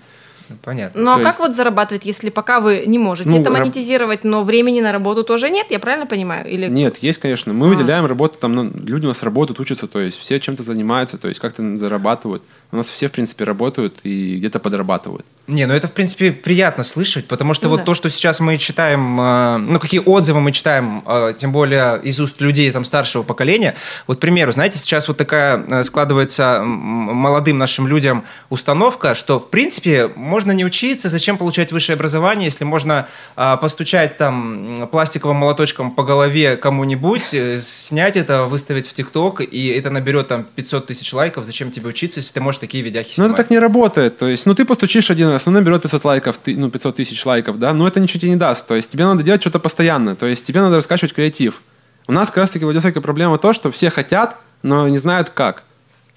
Ну, 0.49 0.56
Понятно. 0.62 1.02
Ну 1.02 1.11
а 1.11 1.20
как 1.23 1.38
вот 1.40 1.54
зарабатывать, 1.54 2.06
если 2.06 2.30
пока 2.30 2.61
вы 2.61 2.85
не 2.87 2.99
можете 2.99 3.28
Ну, 3.28 3.40
это 3.40 3.50
монетизировать, 3.50 4.25
но 4.25 4.42
времени 4.44 4.80
на 4.80 4.92
работу 4.92 5.23
тоже 5.23 5.50
нет, 5.50 5.66
я 5.70 5.78
правильно 5.78 6.06
понимаю? 6.06 6.49
Или 6.49 6.68
Нет, 6.68 6.99
есть, 7.02 7.18
конечно. 7.18 7.52
Мы 7.52 7.66
А. 7.66 7.68
выделяем 7.68 8.06
работу, 8.06 8.38
там 8.40 8.52
ну, 8.54 8.70
люди 8.75 9.04
у 9.04 9.08
нас 9.08 9.23
работают, 9.23 9.61
учатся, 9.61 9.87
то 9.87 10.00
есть 10.00 10.18
все 10.18 10.40
чем-то 10.40 10.62
занимаются, 10.62 11.18
то 11.18 11.28
есть 11.28 11.38
как-то 11.38 11.76
зарабатывают. 11.76 12.42
у 12.73 12.76
нас 12.76 12.88
все, 12.88 13.08
в 13.08 13.12
принципе, 13.12 13.44
работают 13.44 14.00
и 14.04 14.37
где-то 14.37 14.58
подрабатывают. 14.58 15.26
Не, 15.49 15.64
ну 15.64 15.73
это, 15.73 15.88
в 15.88 15.93
принципе, 15.93 16.31
приятно 16.31 16.85
слышать, 16.85 17.26
потому 17.26 17.55
что 17.55 17.64
Ну 17.64 17.71
вот 17.71 17.78
да. 17.78 17.85
то, 17.85 17.95
что 17.95 18.11
сейчас 18.11 18.38
мы 18.38 18.59
читаем, 18.59 19.19
э, 19.19 19.57
ну, 19.57 19.78
какие 19.78 20.00
отзывы 20.05 20.40
мы 20.40 20.52
читаем, 20.52 21.02
э, 21.07 21.33
тем 21.38 21.52
более 21.52 21.99
из 22.02 22.21
уст 22.21 22.38
людей 22.43 22.71
там 22.71 22.85
старшего 22.85 23.23
поколения. 23.23 23.75
Вот, 24.07 24.19
к 24.19 24.21
примеру, 24.21 24.52
знаете, 24.52 24.78
сейчас 24.78 25.09
вот 25.09 25.17
такая 25.17 25.64
э, 25.67 25.85
складывается 25.85 26.61
молодым 26.62 27.57
нашим 27.57 27.88
людям 27.88 28.25
установка, 28.50 29.14
что, 29.14 29.40
в 29.40 29.49
принципе, 29.49 30.09
можно 30.14 30.52
не 30.52 30.67
учиться, 30.67 31.09
зачем 31.09 31.38
получать 31.38 31.73
высшее 31.73 31.95
образование, 31.95 32.45
если 32.45 32.64
можно 32.64 33.09
э, 33.35 33.57
постучать 33.59 34.19
там 34.19 34.87
пластиковым 34.93 35.38
молоточком 35.38 35.93
по 35.93 36.02
голове 36.02 36.59
кому-нибудь, 36.59 37.33
э, 37.33 37.59
снять 37.59 38.19
это, 38.19 38.45
выставить 38.45 38.87
в 38.87 38.93
ТикТок, 38.93 39.40
и 39.40 39.69
это 39.69 39.88
наберет 39.88 40.28
там 40.28 40.45
500 40.45 40.88
тысяч 40.88 41.11
лайков, 41.14 41.47
зачем 41.47 41.71
тебе 41.71 41.88
учиться, 41.88 42.21
если 42.21 42.35
ты 42.35 42.43
можешь 42.43 42.59
такие 42.59 42.85
видяхи 42.85 43.14
снимать? 43.14 43.33
это 43.33 43.43
так 43.43 43.50
не 43.50 43.59
работает. 43.59 44.19
То 44.19 44.28
есть, 44.28 44.45
ну, 44.45 44.55
ты 44.55 44.67
постучишь 44.67 45.11
один 45.11 45.28
раз, 45.28 45.38
ну, 45.47 45.52
наберет 45.52 45.83
500 45.83 46.04
лайков, 46.04 46.38
ты, 46.38 46.57
ну, 46.57 46.71
500 46.71 46.97
тысяч 46.97 47.25
лайков, 47.25 47.59
да, 47.59 47.73
но 47.73 47.87
это 47.87 48.00
ничего 48.00 48.21
тебе 48.21 48.30
не 48.30 48.37
даст. 48.37 48.66
То 48.66 48.75
есть, 48.75 48.90
тебе 48.90 49.04
надо 49.04 49.23
делать 49.23 49.40
что-то 49.40 49.59
постоянно. 49.59 50.14
То 50.16 50.26
есть, 50.26 50.47
тебе 50.47 50.61
надо 50.61 50.76
раскачивать 50.76 51.14
креатив. 51.14 51.62
У 52.07 52.12
нас 52.12 52.28
как 52.28 52.38
раз-таки 52.38 52.64
в 52.64 52.66
Владивостоке 52.66 53.00
проблема 53.00 53.38
то, 53.38 53.52
что 53.52 53.71
все 53.71 53.90
хотят, 53.90 54.38
но 54.62 54.88
не 54.88 54.99
знают 54.99 55.30
как. 55.30 55.64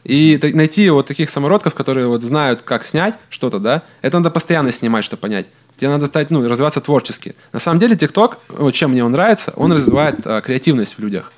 И 0.04 0.40
найти 0.54 0.90
вот 0.90 1.08
таких 1.08 1.30
самородков, 1.30 1.76
которые 1.76 2.08
вот 2.08 2.24
знают, 2.24 2.64
как 2.64 2.86
снять 2.86 3.16
что-то, 3.30 3.60
да, 3.60 3.84
это 4.02 4.18
надо 4.18 4.32
постоянно 4.32 4.72
снимать, 4.72 5.04
чтобы 5.04 5.22
понять. 5.22 5.48
Тебе 5.78 5.90
надо 5.90 6.08
стать, 6.08 6.32
ну, 6.32 6.48
развиваться 6.48 6.82
творчески. 6.82 7.36
На 7.54 7.60
самом 7.60 7.80
деле, 7.80 7.96
ТикТок, 7.96 8.40
вот 8.50 8.72
чем 8.74 8.92
мне 8.92 9.04
он 9.04 9.12
нравится, 9.12 9.54
он 9.56 9.72
развивает 9.72 10.26
а, 10.26 10.42
креативность 10.42 10.98
в 10.98 11.00
людях. 11.00 11.32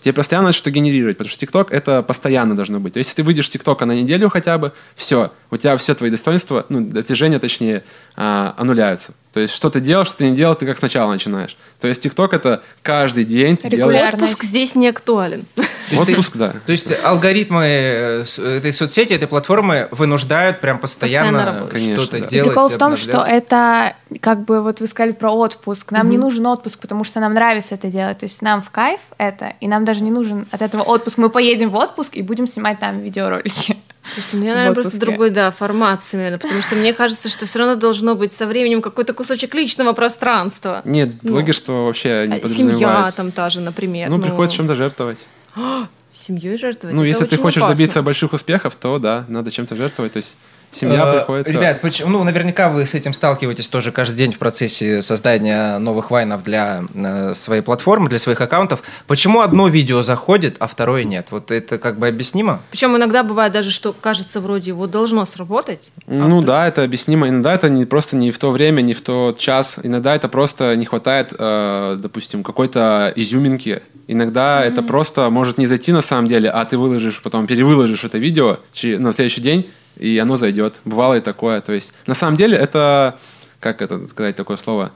Тебе 0.00 0.14
постоянно 0.14 0.46
надо 0.46 0.56
что-то 0.56 0.70
генерировать, 0.70 1.18
потому 1.18 1.30
что 1.30 1.38
ТикТок 1.38 1.70
это 1.70 2.02
постоянно 2.02 2.56
должно 2.56 2.80
быть. 2.80 2.96
Если 2.96 3.14
ты 3.14 3.22
выйдешь 3.22 3.46
с 3.46 3.50
ТикТока 3.50 3.84
на 3.84 3.92
неделю 3.92 4.30
хотя 4.30 4.56
бы, 4.58 4.72
все, 4.96 5.30
у 5.50 5.56
тебя 5.56 5.76
все 5.76 5.94
твои 5.94 6.10
достоинства, 6.10 6.64
ну, 6.70 6.80
достижения, 6.80 7.38
точнее, 7.38 7.84
а, 8.16 8.54
аннуляются. 8.56 9.12
То 9.32 9.38
есть, 9.38 9.54
что 9.54 9.70
ты 9.70 9.80
делал, 9.80 10.04
что 10.04 10.16
ты 10.16 10.28
не 10.28 10.34
делал, 10.34 10.56
ты 10.56 10.66
как 10.66 10.76
сначала 10.76 11.12
начинаешь. 11.12 11.56
То 11.80 11.86
есть, 11.86 12.02
ТикТок 12.02 12.34
это 12.34 12.62
каждый 12.82 13.24
день 13.24 13.56
ты 13.56 13.68
делаешь... 13.68 14.14
Отпуск 14.14 14.42
здесь 14.42 14.74
не 14.74 14.88
актуален. 14.88 15.46
Отпуск, 15.96 16.36
да. 16.36 16.54
То 16.66 16.72
есть 16.72 16.92
алгоритмы 17.04 17.64
э, 17.64 18.24
этой 18.38 18.72
соцсети, 18.72 19.12
этой 19.12 19.28
платформы 19.28 19.88
вынуждают 19.92 20.60
прям 20.60 20.78
Постоянно 20.78 21.64
постоянно, 21.64 21.94
что-то 21.94 22.20
да. 22.20 22.26
делать. 22.26 22.50
Прикол 22.50 22.68
в 22.70 22.76
том, 22.76 22.96
что 22.96 23.24
это, 23.24 23.94
как 24.20 24.44
бы, 24.44 24.62
вот 24.62 24.80
вы 24.80 24.86
сказали 24.86 25.12
про 25.12 25.30
отпуск. 25.30 25.92
Нам 25.92 26.10
не 26.10 26.18
нужен 26.18 26.46
отпуск, 26.46 26.78
потому 26.78 27.04
что 27.04 27.20
нам 27.20 27.34
нравится 27.34 27.76
это 27.76 27.88
делать. 27.88 28.18
То 28.18 28.24
есть 28.24 28.42
нам 28.42 28.62
в 28.62 28.70
кайф 28.70 29.00
это, 29.18 29.52
и 29.60 29.68
нам 29.68 29.84
даже 29.90 30.04
не 30.04 30.12
нужен 30.12 30.46
от 30.52 30.62
этого 30.62 30.82
отпуск. 30.82 31.18
Мы 31.18 31.30
поедем 31.30 31.70
в 31.70 31.74
отпуск 31.74 32.10
и 32.16 32.22
будем 32.22 32.46
снимать 32.46 32.78
там 32.78 33.00
видеоролики. 33.00 33.72
То 34.14 34.16
есть 34.16 34.34
у 34.34 34.36
меня, 34.36 34.54
наверное, 34.54 34.74
просто 34.74 35.00
другой, 35.00 35.30
да, 35.30 35.50
формат 35.50 36.00
наверное, 36.12 36.38
потому 36.38 36.62
что 36.62 36.76
мне 36.76 36.92
кажется, 36.92 37.28
что 37.28 37.44
все 37.46 37.58
равно 37.58 37.74
должно 37.74 38.14
быть 38.14 38.32
со 38.32 38.46
временем 38.46 38.82
какой-то 38.82 39.14
кусочек 39.14 39.52
личного 39.54 39.92
пространства. 39.92 40.82
Нет, 40.84 41.14
Ну, 41.22 41.32
блогерство 41.32 41.72
вообще 41.86 42.26
не 42.28 42.36
А, 42.36 42.38
Семья 42.38 42.40
подразумевает. 42.40 43.14
там 43.16 43.32
та 43.32 43.50
же, 43.50 43.60
например. 43.60 44.08
Ну, 44.10 44.20
приходится 44.20 44.56
чем-то 44.58 44.74
жертвовать. 44.76 45.18
Семьей 46.12 46.56
жертвовать. 46.56 46.94
Ну, 46.94 47.02
это 47.02 47.08
если 47.08 47.24
ты 47.26 47.36
хочешь 47.36 47.58
опасно. 47.58 47.74
добиться 47.74 48.02
больших 48.02 48.32
успехов, 48.32 48.76
то 48.76 48.98
да, 48.98 49.24
надо 49.28 49.50
чем-то 49.50 49.74
жертвовать. 49.74 50.12
То 50.12 50.18
есть 50.18 50.36
семья 50.70 51.08
Э, 51.08 51.18
приходится... 51.18 51.52
Ребят, 51.52 51.80
поч- 51.80 52.02
ну, 52.06 52.22
наверняка 52.24 52.68
вы 52.68 52.86
с 52.86 52.94
этим 52.94 53.12
сталкиваетесь 53.12 53.68
тоже 53.68 53.92
каждый 53.92 54.16
день 54.16 54.32
в 54.32 54.38
процессе 54.38 55.02
создания 55.02 55.78
новых 55.78 56.10
вайнов 56.10 56.42
для 56.44 56.82
э, 56.94 57.34
своей 57.34 57.62
платформы, 57.62 58.08
для 58.08 58.18
своих 58.18 58.40
аккаунтов. 58.40 58.82
Почему 59.06 59.40
одно 59.40 59.68
видео 59.68 60.02
заходит, 60.02 60.56
а 60.58 60.66
второе 60.66 61.04
нет? 61.04 61.28
Вот 61.30 61.50
это 61.50 61.78
как 61.78 61.98
бы 61.98 62.08
объяснимо? 62.08 62.60
Причем 62.70 62.96
иногда 62.96 63.22
бывает 63.22 63.52
даже, 63.52 63.70
что 63.70 63.92
кажется 63.92 64.40
вроде 64.40 64.72
вот 64.72 64.90
должно 64.90 65.24
сработать. 65.26 65.90
Ну 66.06 66.42
да, 66.42 66.68
это 66.68 66.82
объяснимо. 66.84 67.28
Иногда 67.28 67.54
это 67.54 67.68
не 67.68 67.84
просто 67.84 68.16
не 68.16 68.30
в 68.30 68.38
то 68.38 68.50
время, 68.50 68.80
не 68.80 68.94
в 68.94 69.00
тот 69.00 69.38
час. 69.38 69.78
Иногда 69.82 70.14
это 70.14 70.28
просто 70.28 70.76
не 70.76 70.84
хватает, 70.84 71.32
э, 71.36 71.96
допустим, 71.98 72.42
какой-то 72.42 73.12
изюминки. 73.16 73.82
Иногда 74.06 74.64
это 74.64 74.82
просто 74.82 75.30
может 75.30 75.58
не 75.58 75.66
зайти 75.66 75.92
на 75.92 76.00
самом 76.00 76.26
деле, 76.26 76.50
а 76.50 76.64
ты 76.64 76.76
выложишь, 76.76 77.22
потом 77.22 77.46
перевыложишь 77.46 78.02
это 78.04 78.18
видео 78.18 78.58
на 78.98 79.12
следующий 79.12 79.40
день, 79.40 79.70
и 79.96 80.18
оно 80.18 80.36
зайдет. 80.36 80.80
Бывало 80.84 81.14
и 81.14 81.20
такое. 81.20 81.60
То 81.60 81.72
есть 81.72 81.92
на 82.06 82.14
самом 82.14 82.36
деле 82.36 82.56
это, 82.56 83.18
как 83.60 83.82
это 83.82 84.06
сказать 84.08 84.36
такое 84.36 84.56
слово, 84.56 84.92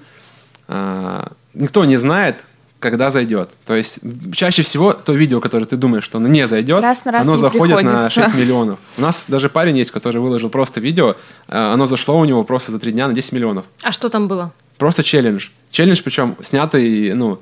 А, 0.66 1.32
никто 1.52 1.84
не 1.84 1.96
знает, 1.98 2.36
когда 2.80 3.10
зайдет. 3.10 3.50
То 3.66 3.74
есть 3.74 4.00
чаще 4.32 4.62
всего 4.62 4.92
то 4.92 5.12
видео, 5.12 5.40
которое 5.40 5.64
ты 5.66 5.76
думаешь, 5.76 6.04
что 6.04 6.18
оно 6.18 6.28
не 6.28 6.46
зайдет, 6.46 6.82
Раз 6.82 7.04
на 7.04 7.12
раз 7.12 7.22
оно 7.22 7.32
не 7.34 7.40
заходит 7.40 7.76
на 7.76 8.08
приходится. 8.08 8.22
6 8.22 8.34
миллионов. 8.36 8.78
У 8.98 9.00
нас 9.02 9.24
даже 9.28 9.48
парень 9.48 9.78
есть, 9.78 9.90
который 9.90 10.20
выложил 10.20 10.50
просто 10.50 10.80
видео, 10.80 11.16
а, 11.48 11.72
оно 11.74 11.86
зашло 11.86 12.18
у 12.18 12.24
него 12.24 12.44
просто 12.44 12.72
за 12.72 12.78
3 12.78 12.92
дня 12.92 13.08
на 13.08 13.14
10 13.14 13.32
миллионов. 13.32 13.64
А 13.82 13.92
что 13.92 14.08
там 14.08 14.26
было? 14.26 14.52
Просто 14.78 15.02
челлендж. 15.02 15.48
Челлендж, 15.70 16.02
причем 16.02 16.36
снятый, 16.40 17.14
ну, 17.14 17.40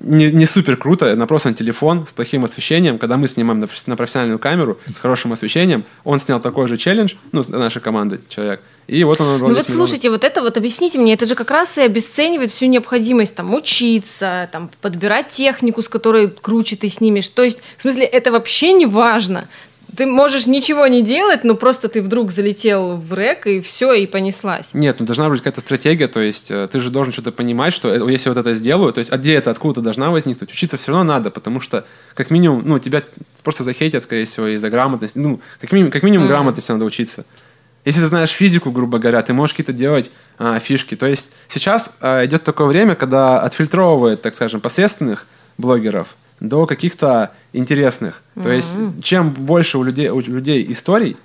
не, 0.00 0.30
не 0.30 0.46
супер 0.46 0.76
круто, 0.76 1.14
на 1.16 1.26
просто 1.26 1.48
на 1.48 1.54
телефон 1.54 2.06
с 2.06 2.12
плохим 2.12 2.44
освещением. 2.44 2.98
Когда 2.98 3.16
мы 3.16 3.26
снимаем 3.26 3.60
на, 3.60 3.68
на 3.86 3.96
профессиональную 3.96 4.38
камеру 4.38 4.78
с 4.94 4.98
хорошим 4.98 5.32
освещением, 5.32 5.84
он 6.04 6.20
снял 6.20 6.40
такой 6.40 6.68
же 6.68 6.76
челлендж, 6.76 7.14
ну, 7.32 7.42
с 7.42 7.48
нашей 7.48 7.82
команды 7.82 8.20
человек. 8.28 8.60
И 8.86 9.04
вот 9.04 9.20
он 9.20 9.26
Ну 9.26 9.32
вот 9.32 9.56
10 9.56 9.68
миллионов. 9.68 9.88
слушайте, 9.88 10.10
вот 10.10 10.24
это 10.24 10.40
вот 10.40 10.56
объясните 10.56 10.98
мне, 10.98 11.14
это 11.14 11.26
же 11.26 11.34
как 11.34 11.50
раз 11.50 11.76
и 11.78 11.82
обесценивает 11.82 12.50
всю 12.50 12.66
необходимость 12.66 13.34
там 13.34 13.52
учиться, 13.54 14.48
там 14.52 14.70
подбирать 14.80 15.28
технику, 15.28 15.82
с 15.82 15.88
которой 15.88 16.30
круче 16.30 16.76
ты 16.76 16.88
снимешь. 16.88 17.28
То 17.28 17.42
есть, 17.42 17.58
в 17.76 17.82
смысле, 17.82 18.04
это 18.04 18.32
вообще 18.32 18.72
не 18.72 18.86
важно. 18.86 19.48
Ты 19.98 20.06
можешь 20.06 20.46
ничего 20.46 20.86
не 20.86 21.02
делать, 21.02 21.42
но 21.42 21.56
просто 21.56 21.88
ты 21.88 22.00
вдруг 22.00 22.30
залетел 22.30 22.94
в 22.94 23.12
рек 23.14 23.48
и 23.48 23.60
все, 23.60 23.92
и 23.94 24.06
понеслась. 24.06 24.70
Нет, 24.72 25.00
ну 25.00 25.06
должна 25.06 25.28
быть 25.28 25.40
какая-то 25.40 25.60
стратегия, 25.60 26.06
то 26.06 26.20
есть 26.20 26.52
э, 26.52 26.68
ты 26.70 26.78
же 26.78 26.90
должен 26.90 27.12
что-то 27.12 27.32
понимать, 27.32 27.72
что 27.72 27.92
э, 27.92 28.12
если 28.12 28.28
вот 28.28 28.38
это 28.38 28.54
сделаю, 28.54 28.92
то 28.92 29.00
есть 29.00 29.12
а 29.12 29.16
где 29.16 29.34
это, 29.34 29.50
откуда 29.50 29.80
должна 29.80 30.10
возникнуть, 30.10 30.52
учиться 30.52 30.76
все 30.76 30.92
равно 30.92 31.14
надо, 31.14 31.32
потому 31.32 31.58
что 31.58 31.84
как 32.14 32.30
минимум, 32.30 32.62
ну 32.64 32.78
тебя 32.78 33.02
просто 33.42 33.64
захейтят, 33.64 34.04
скорее 34.04 34.24
всего, 34.26 34.46
из-за 34.46 34.70
грамотности, 34.70 35.18
ну 35.18 35.40
как 35.60 35.72
минимум, 35.72 35.90
как 35.90 36.04
минимум 36.04 36.28
грамотности 36.28 36.70
надо 36.70 36.84
учиться. 36.84 37.26
Если 37.84 38.00
ты 38.00 38.06
знаешь 38.06 38.30
физику, 38.30 38.70
грубо 38.70 39.00
говоря, 39.00 39.20
ты 39.22 39.32
можешь 39.32 39.54
какие-то 39.54 39.72
делать 39.72 40.12
а, 40.38 40.60
фишки. 40.60 40.94
То 40.94 41.06
есть 41.06 41.32
сейчас 41.48 41.92
а, 42.00 42.24
идет 42.24 42.44
такое 42.44 42.68
время, 42.68 42.94
когда 42.94 43.40
отфильтровывает, 43.40 44.22
так 44.22 44.36
скажем, 44.36 44.60
посредственных 44.60 45.26
блогеров 45.56 46.14
до 46.40 46.66
каких-то 46.66 47.32
интересных. 47.52 48.22
То 48.40 48.50
есть 48.50 48.70
чем 49.02 49.30
больше 49.30 49.78
у 49.78 49.82
людей, 49.82 50.08
у 50.10 50.20
людей 50.20 50.66
историй, 50.70 51.16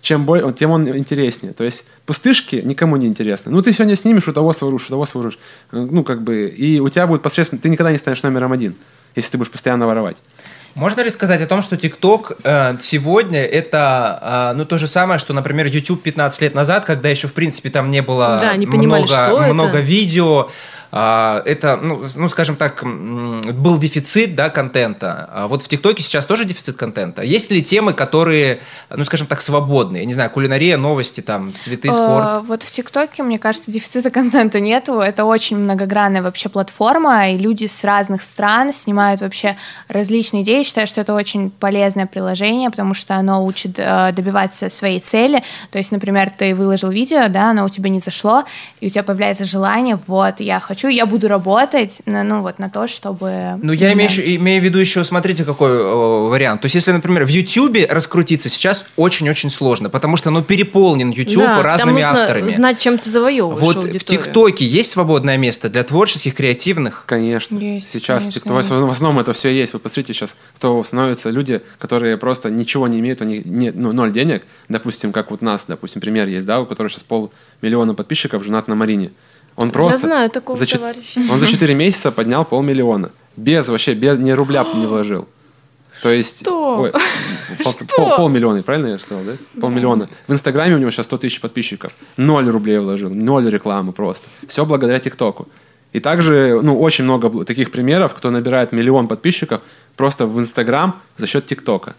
чем 0.00 0.26
более, 0.26 0.52
тем 0.52 0.70
он 0.70 0.86
интереснее. 0.86 1.54
То 1.54 1.64
есть 1.64 1.86
пустышки 2.04 2.56
никому 2.56 2.96
не 2.96 3.06
интересны. 3.06 3.50
Ну, 3.50 3.62
ты 3.62 3.72
сегодня 3.72 3.96
снимешь, 3.96 4.28
у 4.28 4.32
того 4.34 4.52
своруешь, 4.52 4.84
у 4.86 4.90
того 4.90 5.06
своруешь. 5.06 5.38
Э, 5.72 5.88
Ну, 5.90 6.04
как 6.04 6.22
бы, 6.22 6.46
и 6.46 6.78
у 6.78 6.90
тебя 6.90 7.06
будет 7.06 7.22
посредственно... 7.22 7.62
Ты 7.62 7.70
никогда 7.70 7.90
не 7.90 7.96
станешь 7.96 8.22
номером 8.22 8.52
один, 8.52 8.74
если 9.16 9.30
ты 9.30 9.38
будешь 9.38 9.50
постоянно 9.50 9.86
воровать. 9.86 10.18
Можно 10.74 11.02
ли 11.02 11.10
сказать 11.10 11.40
о 11.40 11.46
том, 11.46 11.62
что 11.62 11.76
TikTok 11.76 12.36
э, 12.42 12.76
сегодня 12.80 13.42
это 13.44 14.50
э, 14.52 14.56
ну 14.58 14.66
то 14.66 14.76
же 14.76 14.88
самое, 14.88 15.18
что, 15.18 15.32
например, 15.32 15.66
YouTube 15.66 16.02
15 16.02 16.40
лет 16.42 16.54
назад, 16.54 16.84
когда 16.84 17.08
еще 17.08 17.28
в 17.28 17.32
принципе 17.32 17.70
там 17.70 17.90
не 17.90 18.02
было 18.02 18.40
Да, 18.42 18.56
не 18.56 18.66
понимали, 18.66 19.04
много, 19.04 19.26
что 19.26 19.42
это. 19.42 19.54
много 19.54 19.80
видео, 19.80 20.50
это, 20.94 21.76
ну, 21.82 22.04
ну, 22.14 22.28
скажем 22.28 22.54
так, 22.54 22.84
был 22.84 23.78
дефицит 23.78 24.36
да, 24.36 24.48
контента. 24.48 25.28
А 25.32 25.48
вот 25.48 25.62
в 25.62 25.68
ТикТоке 25.68 26.04
сейчас 26.04 26.24
тоже 26.24 26.44
дефицит 26.44 26.76
контента. 26.76 27.22
Есть 27.22 27.50
ли 27.50 27.64
темы, 27.64 27.94
которые, 27.94 28.60
ну, 28.90 29.04
скажем 29.04 29.26
так, 29.26 29.40
свободные? 29.40 30.02
Я 30.02 30.06
не 30.06 30.14
знаю, 30.14 30.30
кулинария, 30.30 30.76
новости, 30.76 31.20
там, 31.20 31.52
цветы, 31.52 31.90
спорт. 31.90 32.26
Э, 32.26 32.40
Вот 32.46 32.62
в 32.62 32.70
ТикТоке, 32.70 33.24
мне 33.24 33.40
кажется, 33.40 33.72
дефицита 33.72 34.10
контента 34.10 34.60
нету. 34.60 35.00
Это 35.00 35.24
очень 35.24 35.56
многогранная 35.56 36.22
вообще 36.22 36.48
платформа, 36.48 37.30
и 37.30 37.38
люди 37.38 37.66
с 37.66 37.82
разных 37.82 38.22
стран 38.22 38.72
снимают 38.72 39.20
вообще 39.20 39.56
различные 39.88 40.44
идеи. 40.44 40.58
Я 40.58 40.64
считаю, 40.64 40.86
что 40.86 41.00
это 41.00 41.14
очень 41.14 41.50
полезное 41.50 42.06
приложение, 42.06 42.70
потому 42.70 42.94
что 42.94 43.16
оно 43.16 43.44
учит 43.44 43.78
э, 43.78 44.12
добиваться 44.12 44.70
своей 44.70 45.00
цели. 45.00 45.42
То 45.72 45.78
есть, 45.78 45.90
например, 45.90 46.30
ты 46.30 46.54
выложил 46.54 46.90
видео, 46.90 47.28
да, 47.28 47.50
оно 47.50 47.64
у 47.64 47.68
тебя 47.68 47.90
не 47.90 47.98
зашло, 47.98 48.44
и 48.80 48.86
у 48.86 48.88
тебя 48.90 49.02
появляется 49.02 49.44
желание, 49.44 49.98
вот, 50.06 50.38
я 50.38 50.60
хочу, 50.60 50.83
я 50.88 51.06
буду 51.06 51.28
работать 51.28 52.00
на, 52.06 52.22
ну, 52.22 52.42
вот, 52.42 52.58
на 52.58 52.68
то, 52.70 52.86
чтобы... 52.86 53.58
Ну, 53.62 53.72
я 53.72 53.92
именно- 53.92 53.98
имею, 53.98 54.10
еще- 54.10 54.36
имею 54.36 54.60
в 54.60 54.64
виду 54.64 54.78
еще, 54.78 55.04
смотрите, 55.04 55.44
какой 55.44 55.70
э, 55.70 56.28
вариант. 56.28 56.62
То 56.62 56.66
есть, 56.66 56.74
если, 56.74 56.92
например, 56.92 57.24
в 57.24 57.28
Ютубе 57.28 57.86
раскрутиться 57.86 58.48
сейчас 58.48 58.84
очень-очень 58.96 59.50
сложно, 59.50 59.90
потому 59.90 60.16
что, 60.16 60.30
ну, 60.30 60.42
переполнен 60.42 61.10
YouTube 61.10 61.44
Да, 61.44 61.54
там 61.56 61.62
разными 61.64 61.92
нужно 62.02 62.10
авторами. 62.10 62.50
знать, 62.50 62.78
чем 62.78 62.98
ты 62.98 63.10
завоевываешь 63.10 63.60
Вот 63.60 63.76
в 63.76 63.78
аудиторию. 63.86 64.00
ТикТоке 64.24 64.66
есть 64.66 64.90
свободное 64.90 65.36
место 65.36 65.68
для 65.68 65.82
творческих, 65.84 66.34
креативных? 66.34 67.04
Конечно. 67.06 67.58
Есть, 67.58 67.88
сейчас 67.90 68.24
конечно, 68.24 68.38
TikTok, 68.50 68.56
есть. 68.58 68.70
в 68.70 68.90
основном 68.90 69.20
это 69.20 69.32
все 69.32 69.50
есть. 69.50 69.72
Вы 69.72 69.78
посмотрите 69.78 70.12
сейчас, 70.14 70.36
кто 70.56 70.82
становятся 70.84 71.30
люди, 71.30 71.60
которые 71.78 72.16
просто 72.16 72.50
ничего 72.50 72.88
не 72.88 73.00
имеют, 73.00 73.20
у 73.20 73.24
них 73.24 73.44
нет, 73.44 73.74
ну, 73.76 73.92
ноль 73.92 74.12
денег. 74.12 74.42
Допустим, 74.68 75.12
как 75.12 75.30
вот 75.30 75.42
нас, 75.42 75.64
допустим, 75.68 76.00
пример 76.00 76.28
есть, 76.28 76.46
да, 76.46 76.60
у 76.60 76.66
которого 76.66 76.90
сейчас 76.90 77.02
полмиллиона 77.04 77.94
подписчиков, 77.94 78.44
женат 78.44 78.68
на 78.68 78.74
Марине. 78.74 79.10
Он 79.56 79.70
просто 79.70 79.98
знаю 80.00 80.30
такого 80.30 80.58
за 80.58 80.66
товарища. 80.66 81.20
Он 81.30 81.38
за 81.38 81.46
4 81.52 81.74
месяца 81.74 82.10
поднял 82.10 82.44
полмиллиона. 82.44 83.10
Без 83.36 83.68
вообще, 83.68 83.94
без, 83.94 84.18
ни 84.18 84.30
рубля 84.32 84.64
не 84.74 84.86
вложил. 84.86 85.26
То 86.02 86.10
есть... 86.10 86.40
Что? 86.42 86.80
ой, 86.80 86.92
пол- 87.62 87.74
пол- 87.96 88.16
полмиллиона, 88.16 88.62
правильно 88.62 88.88
я 88.88 88.98
сказал, 88.98 89.24
да? 89.24 89.32
Полмиллиона. 89.60 90.08
В 90.28 90.32
Инстаграме 90.32 90.74
у 90.74 90.78
него 90.78 90.90
сейчас 90.90 91.06
100 91.06 91.18
тысяч 91.18 91.40
подписчиков. 91.40 91.92
Ноль 92.16 92.48
рублей 92.48 92.78
вложил, 92.78 93.10
ноль 93.10 93.48
рекламы 93.48 93.92
просто. 93.92 94.28
Все 94.46 94.64
благодаря 94.64 94.98
ТикТоку. 94.98 95.48
И 95.92 96.00
также, 96.00 96.60
ну, 96.62 96.80
очень 96.80 97.04
много 97.04 97.44
таких 97.44 97.70
примеров, 97.70 98.14
кто 98.14 98.30
набирает 98.30 98.72
миллион 98.72 99.06
подписчиков 99.06 99.60
просто 99.96 100.26
в 100.26 100.38
Инстаграм 100.40 101.00
за 101.16 101.26
счет 101.26 101.46
ТикТока. 101.46 101.94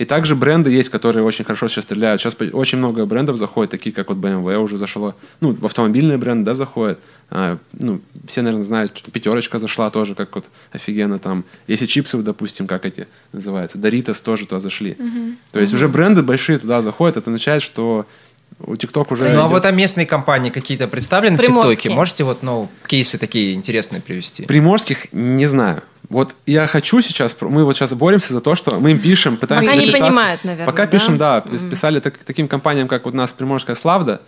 И 0.00 0.06
также 0.06 0.34
бренды 0.34 0.70
есть, 0.70 0.88
которые 0.88 1.22
очень 1.22 1.44
хорошо 1.44 1.68
сейчас 1.68 1.84
стреляют. 1.84 2.22
Сейчас 2.22 2.34
очень 2.54 2.78
много 2.78 3.04
брендов 3.04 3.36
заходит, 3.36 3.70
такие 3.70 3.94
как 3.94 4.08
вот 4.08 4.16
BMW 4.16 4.56
уже 4.56 4.78
зашло. 4.78 5.14
Ну, 5.40 5.52
в 5.52 5.66
автомобильные 5.66 6.16
бренды, 6.16 6.46
да, 6.46 6.54
заходят. 6.54 6.98
А, 7.28 7.58
ну, 7.74 8.00
все, 8.26 8.40
наверное, 8.40 8.64
знают, 8.64 8.96
что 8.96 9.10
пятерочка 9.10 9.58
зашла 9.58 9.90
тоже, 9.90 10.14
как 10.14 10.34
вот 10.34 10.46
офигенно 10.72 11.18
там. 11.18 11.44
Если 11.66 11.84
чипсы, 11.84 12.16
допустим, 12.16 12.66
как 12.66 12.86
эти 12.86 13.08
называются, 13.34 13.76
Doritos 13.76 14.24
тоже 14.24 14.46
туда 14.46 14.58
зашли. 14.58 14.96
То 15.52 15.60
есть 15.60 15.74
уже 15.74 15.86
бренды 15.86 16.22
большие 16.22 16.58
туда 16.58 16.80
заходят, 16.80 17.18
это 17.18 17.28
означает, 17.28 17.60
что 17.60 18.06
у 18.58 18.72
TikTok 18.72 19.08
уже... 19.10 19.24
Ну 19.24 19.28
а 19.28 19.42
идет- 19.42 19.50
вот 19.50 19.64
а 19.66 19.70
местные 19.70 20.06
компании 20.06 20.48
какие-то 20.48 20.88
представлены 20.88 21.36
в 21.36 21.40
Приморские. 21.40 21.76
ТикТоке? 21.76 21.94
Можете 21.94 22.24
вот, 22.24 22.42
ну, 22.42 22.70
кейсы 22.86 23.18
такие 23.18 23.52
интересные 23.52 24.00
привести? 24.00 24.44
Приморских 24.44 25.12
не 25.12 25.44
знаю. 25.44 25.82
Вот 26.10 26.34
я 26.44 26.66
хочу 26.66 27.00
сейчас, 27.00 27.36
мы 27.40 27.64
вот 27.64 27.76
сейчас 27.76 27.94
боремся 27.94 28.32
за 28.32 28.40
то, 28.40 28.56
что 28.56 28.80
мы 28.80 28.90
им 28.90 28.98
пишем, 28.98 29.36
пытаемся 29.36 29.70
Пока 29.70 29.80
не 29.82 29.92
понимают, 29.92 30.44
наверное, 30.44 30.66
Пока 30.66 30.84
да? 30.84 30.90
пишем, 30.90 31.16
да, 31.18 31.40
писали 31.40 32.00
так- 32.00 32.18
таким 32.18 32.48
компаниям, 32.48 32.88
как 32.88 33.04
вот 33.04 33.14
у 33.14 33.16
нас 33.16 33.32
Приморская 33.32 33.76
Славда, 33.76 34.20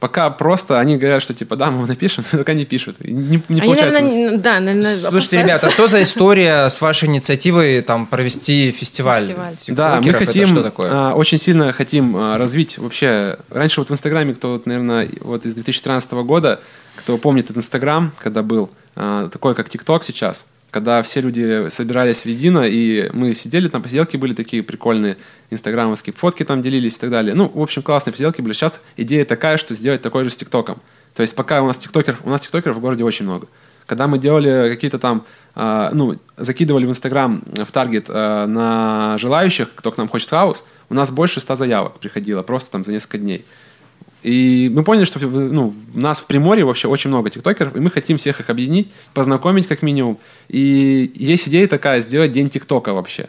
пока 0.00 0.28
просто 0.30 0.80
они 0.80 0.96
говорят, 0.96 1.22
что 1.22 1.32
типа, 1.32 1.54
да, 1.54 1.70
мы 1.70 1.78
вам 1.78 1.86
напишем, 1.86 2.24
только 2.32 2.52
не 2.54 2.64
пишут. 2.64 2.96
Не, 3.04 3.12
не 3.12 3.42
Они, 3.48 3.60
получается. 3.60 4.00
наверное, 4.00 4.38
да, 4.38 4.58
наверное, 4.58 4.96
Слушайте, 4.98 5.06
опасаются. 5.08 5.40
ребята, 5.40 5.70
что 5.70 5.86
за 5.86 6.02
история 6.02 6.68
с 6.68 6.80
вашей 6.80 7.08
инициативой 7.08 7.80
там 7.82 8.06
провести 8.06 8.72
фестиваль? 8.72 9.26
Фестиваль. 9.26 9.54
Да, 9.68 10.00
мы 10.00 10.12
хотим, 10.12 10.48
что 10.48 10.64
такое? 10.64 10.90
а, 10.90 11.14
очень 11.14 11.38
сильно 11.38 11.72
хотим 11.72 12.16
а, 12.16 12.38
развить 12.38 12.76
вообще. 12.78 13.36
Раньше 13.50 13.80
вот 13.82 13.90
в 13.90 13.92
Инстаграме, 13.92 14.34
кто, 14.34 14.54
вот, 14.54 14.66
наверное, 14.66 15.08
вот 15.20 15.46
из 15.46 15.54
2013 15.54 16.10
года, 16.12 16.58
кто 16.96 17.16
помнит 17.18 17.44
этот 17.44 17.58
Инстаграм, 17.58 18.10
когда 18.18 18.42
был 18.42 18.68
а, 18.96 19.28
такой, 19.28 19.54
как 19.54 19.68
ТикТок 19.68 20.02
сейчас, 20.02 20.46
когда 20.70 21.02
все 21.02 21.20
люди 21.20 21.68
собирались 21.68 22.22
воедино, 22.22 22.60
и 22.60 23.10
мы 23.12 23.34
сидели, 23.34 23.68
там 23.68 23.82
посиделки 23.82 24.16
были 24.16 24.34
такие 24.34 24.62
прикольные, 24.62 25.16
инстаграмовские 25.50 26.14
фотки 26.14 26.44
там 26.44 26.62
делились 26.62 26.96
и 26.96 27.00
так 27.00 27.10
далее. 27.10 27.34
Ну, 27.34 27.50
в 27.52 27.60
общем, 27.60 27.82
классные 27.82 28.12
посиделки 28.12 28.40
были. 28.40 28.52
Сейчас 28.52 28.80
идея 28.96 29.24
такая, 29.24 29.56
что 29.56 29.74
сделать 29.74 30.02
такой 30.02 30.24
же 30.24 30.30
с 30.30 30.36
ТикТоком. 30.36 30.80
То 31.14 31.22
есть 31.22 31.34
пока 31.34 31.62
у 31.62 31.66
нас 31.66 31.78
тиктокеров, 31.78 32.20
у 32.24 32.30
нас 32.30 32.42
тиктокеров 32.42 32.76
в 32.76 32.80
городе 32.80 33.04
очень 33.04 33.24
много. 33.24 33.48
Когда 33.86 34.06
мы 34.06 34.18
делали 34.18 34.70
какие-то 34.70 35.00
там, 35.00 35.24
а, 35.56 35.90
ну, 35.92 36.16
закидывали 36.36 36.86
в 36.86 36.90
Инстаграм 36.90 37.42
э, 37.56 37.64
в 37.64 37.72
таргет 37.72 38.06
а, 38.08 38.46
на 38.46 39.18
желающих, 39.18 39.74
кто 39.74 39.90
к 39.90 39.98
нам 39.98 40.08
хочет 40.08 40.30
house, 40.30 40.64
у 40.88 40.94
нас 40.94 41.10
больше 41.10 41.40
ста 41.40 41.56
заявок 41.56 41.98
приходило 41.98 42.42
просто 42.42 42.70
там 42.70 42.84
за 42.84 42.92
несколько 42.92 43.18
дней. 43.18 43.44
И 44.22 44.70
мы 44.72 44.82
поняли, 44.82 45.04
что 45.04 45.18
ну, 45.26 45.72
у 45.94 45.98
нас 45.98 46.20
в 46.20 46.26
Приморье 46.26 46.64
вообще 46.64 46.88
очень 46.88 47.08
много 47.08 47.30
тиктокеров, 47.30 47.74
и 47.74 47.80
мы 47.80 47.90
хотим 47.90 48.18
всех 48.18 48.40
их 48.40 48.50
объединить, 48.50 48.90
познакомить 49.14 49.66
как 49.66 49.82
минимум. 49.82 50.18
И 50.48 51.10
есть 51.14 51.48
идея 51.48 51.66
такая, 51.68 52.00
сделать 52.00 52.30
день 52.30 52.50
тиктока 52.50 52.92
вообще. 52.92 53.28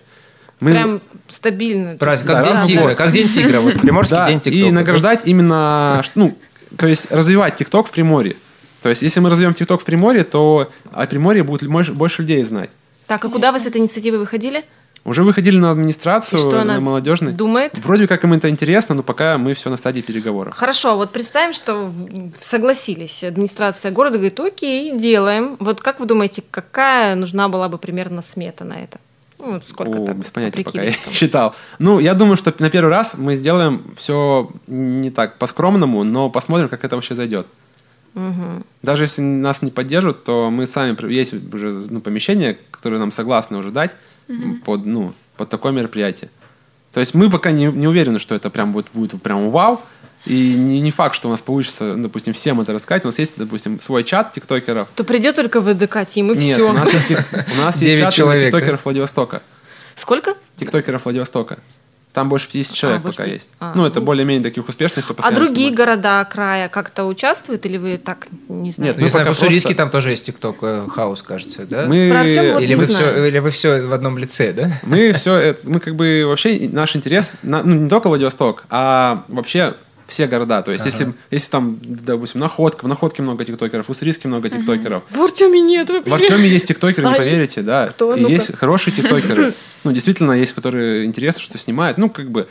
Мы- 0.59 0.71
Прям 0.71 1.01
стабильно. 1.27 1.95
Да, 1.97 2.17
как 2.17 2.45
раз 2.45 2.67
День 2.67 2.77
тигра, 2.77 2.93
как 2.95 3.11
День 3.11 3.29
тигра, 3.29 3.61
вот 3.61 3.75
Приморский 3.79 4.15
Да, 4.17 4.29
день 4.29 4.39
ТикТока. 4.41 4.65
и 4.67 4.71
награждать 4.71 5.21
именно, 5.25 6.03
ну, 6.15 6.37
то 6.77 6.87
есть 6.87 7.09
развивать 7.11 7.55
ТикТок 7.55 7.87
в 7.87 7.91
Приморье. 7.91 8.35
То 8.83 8.89
есть 8.89 9.01
если 9.01 9.19
мы 9.21 9.29
развьем 9.29 9.53
ТикТок 9.53 9.81
в 9.81 9.85
Приморье, 9.85 10.23
то 10.23 10.71
о 10.91 11.07
Приморье 11.07 11.43
будет 11.43 11.67
больше, 11.67 11.93
больше 11.93 12.21
людей 12.21 12.43
знать. 12.43 12.69
Так, 13.07 13.25
а 13.25 13.29
куда 13.29 13.51
вы 13.51 13.59
с 13.59 13.65
этой 13.65 13.77
инициативой 13.81 14.19
выходили? 14.19 14.63
Уже 15.03 15.23
выходили 15.23 15.57
на 15.57 15.71
администрацию, 15.71 16.37
И 16.39 16.41
что 16.41 16.61
она 16.61 16.75
на 16.75 16.79
молодежный. 16.79 17.31
думает? 17.31 17.77
Вроде 17.79 18.07
как 18.07 18.23
им 18.23 18.33
это 18.33 18.49
интересно, 18.49 18.93
но 18.93 19.03
пока 19.03 19.37
мы 19.39 19.55
все 19.55 19.69
на 19.71 19.77
стадии 19.77 20.01
переговоров. 20.01 20.55
Хорошо, 20.55 20.95
вот 20.95 21.11
представим, 21.11 21.53
что 21.53 21.91
согласились. 22.39 23.23
Администрация 23.23 23.91
города 23.91 24.17
говорит, 24.17 24.39
окей, 24.39 24.97
делаем. 24.97 25.57
Вот 25.59 25.81
как 25.81 25.99
вы 25.99 26.05
думаете, 26.05 26.43
какая 26.51 27.15
нужна 27.15 27.49
была 27.49 27.67
бы 27.67 27.77
примерно 27.79 28.21
смета 28.21 28.63
на 28.63 28.73
это? 28.73 28.99
Ну, 29.39 29.53
вот 29.53 29.63
сколько 29.67 29.97
О, 29.97 30.05
так? 30.05 30.17
без 30.17 30.29
понятия 30.29 30.63
пока 30.63 30.83
я 30.83 30.91
считал. 30.91 31.55
Ну, 31.79 31.97
я 31.99 32.13
думаю, 32.13 32.35
что 32.35 32.53
на 32.59 32.69
первый 32.69 32.89
раз 32.91 33.15
мы 33.17 33.35
сделаем 33.35 33.83
все 33.97 34.51
не 34.67 35.09
так 35.09 35.39
по-скромному, 35.39 36.03
но 36.03 36.29
посмотрим, 36.29 36.69
как 36.69 36.83
это 36.83 36.95
вообще 36.95 37.15
зайдет. 37.15 37.47
Мгм. 38.13 38.65
Даже 38.81 39.03
если 39.03 39.21
нас 39.21 39.61
не 39.61 39.71
поддержат, 39.71 40.23
то 40.23 40.49
мы 40.49 40.65
сами, 40.65 40.95
есть 41.11 41.33
уже 41.53 41.71
ну, 41.89 42.01
помещение, 42.01 42.57
которое 42.71 42.97
нам 42.97 43.11
согласны 43.11 43.57
уже 43.57 43.71
дать 43.71 43.91
под, 44.65 44.85
ну, 44.85 45.13
под 45.37 45.49
такое 45.49 45.71
мероприятие. 45.71 46.29
То 46.93 46.99
есть 46.99 47.13
мы 47.13 47.29
пока 47.29 47.51
не, 47.51 47.65
не 47.65 47.87
уверены, 47.87 48.19
что 48.19 48.35
это 48.35 48.49
прям 48.49 48.73
вот 48.73 48.87
будет 48.93 49.21
прям 49.21 49.49
вау, 49.49 49.81
и 50.25 50.53
не, 50.53 50.81
не 50.81 50.91
факт, 50.91 51.15
что 51.15 51.29
у 51.29 51.31
нас 51.31 51.41
получится, 51.41 51.95
допустим, 51.95 52.33
всем 52.33 52.61
это 52.61 52.73
рассказать. 52.73 53.03
У 53.05 53.07
нас 53.07 53.17
есть, 53.17 53.33
допустим, 53.37 53.79
свой 53.79 54.03
чат 54.03 54.33
тиктокеров. 54.33 54.87
То 54.95 55.03
придет 55.03 55.35
только 55.35 55.61
ВДК 55.61 56.07
Тим, 56.07 56.31
и 56.31 56.37
Нет, 56.37 56.57
все. 56.57 56.69
у 56.69 56.73
нас 56.73 56.93
есть, 56.93 57.11
у 57.11 57.61
нас 57.61 57.75
есть 57.77 57.85
Девять 57.85 57.99
чат 57.99 58.13
человек, 58.13 58.41
именно 58.41 58.51
да? 58.51 58.57
тиктокеров 58.59 58.85
Владивостока. 58.85 59.41
Сколько? 59.95 60.35
Тиктокеров 60.57 61.05
Владивостока. 61.05 61.57
Там 62.13 62.27
больше 62.27 62.49
50 62.51 62.73
человек 62.75 63.01
А, 63.03 63.07
пока 63.07 63.23
50. 63.23 63.33
есть. 63.33 63.49
А, 63.59 63.73
ну, 63.75 63.85
это 63.85 63.99
ну. 63.99 64.05
более-менее 64.05 64.43
таких 64.43 64.67
успешных, 64.67 65.05
кто 65.05 65.13
А 65.13 65.17
постоянно 65.17 65.39
другие 65.45 65.69
снимает. 65.69 65.77
города 65.77 66.25
края 66.25 66.67
как-то 66.69 67.05
участвуют, 67.05 67.65
или 67.65 67.77
вы 67.77 67.97
так 67.97 68.27
не 68.49 68.71
знаете? 68.71 68.95
Ну, 68.97 69.05
не 69.05 69.05
Мы 69.05 69.11
пока 69.11 69.25
просто- 69.33 69.73
там 69.75 69.89
тоже 69.89 70.11
есть 70.11 70.25
ТикТок 70.25 70.57
э, 70.61 70.87
хаус, 70.89 71.21
кажется, 71.21 71.65
да? 71.65 71.85
Мы, 71.87 72.09
вот 72.11 72.61
или, 72.61 72.67
не 72.67 72.75
вы 72.75 72.83
знаю. 72.83 73.13
все, 73.15 73.25
или 73.27 73.39
вы 73.39 73.49
все 73.51 73.81
в 73.81 73.93
одном 73.93 74.17
лице, 74.17 74.51
да? 74.51 74.71
мы 74.83 75.13
все, 75.13 75.55
мы 75.63 75.79
как 75.79 75.95
бы 75.95 76.23
вообще 76.27 76.67
наш 76.71 76.95
интерес, 76.95 77.31
ну, 77.43 77.63
не 77.63 77.89
только 77.89 78.09
Владивосток, 78.09 78.65
а 78.69 79.23
вообще 79.29 79.75
все 80.11 80.27
города. 80.27 80.61
То 80.61 80.71
есть, 80.71 80.85
если, 80.85 81.13
если 81.31 81.49
там, 81.49 81.79
допустим, 81.81 82.41
Находка, 82.41 82.85
в 82.85 82.87
Находке 82.87 83.21
много 83.23 83.45
тиктокеров, 83.45 83.87
в 83.87 83.89
Уссурийске 83.89 84.27
много 84.27 84.49
тиктокеров. 84.49 85.03
В 85.09 85.21
Артеме 85.21 85.61
нет 85.61 85.89
вообще. 85.89 86.09
В 86.09 86.13
Артеме 86.13 86.47
есть 86.49 86.67
тиктокеры, 86.67 87.07
не 87.07 87.13
А, 87.13 87.17
поверите, 87.17 87.61
да. 87.61 87.87
Кто? 87.87 88.13
И 88.15 88.19
Ну-ка. 88.19 88.31
есть 88.31 88.55
хорошие 88.55 88.93
тиктокеры. 88.93 89.53
Ну, 89.83 89.91
действительно, 89.91 90.33
есть, 90.33 90.53
которые 90.53 91.05
интересно, 91.05 91.41
что 91.41 91.57
снимают. 91.57 91.97
Ну, 91.97 92.07
как 92.07 92.29
бы 92.29 92.47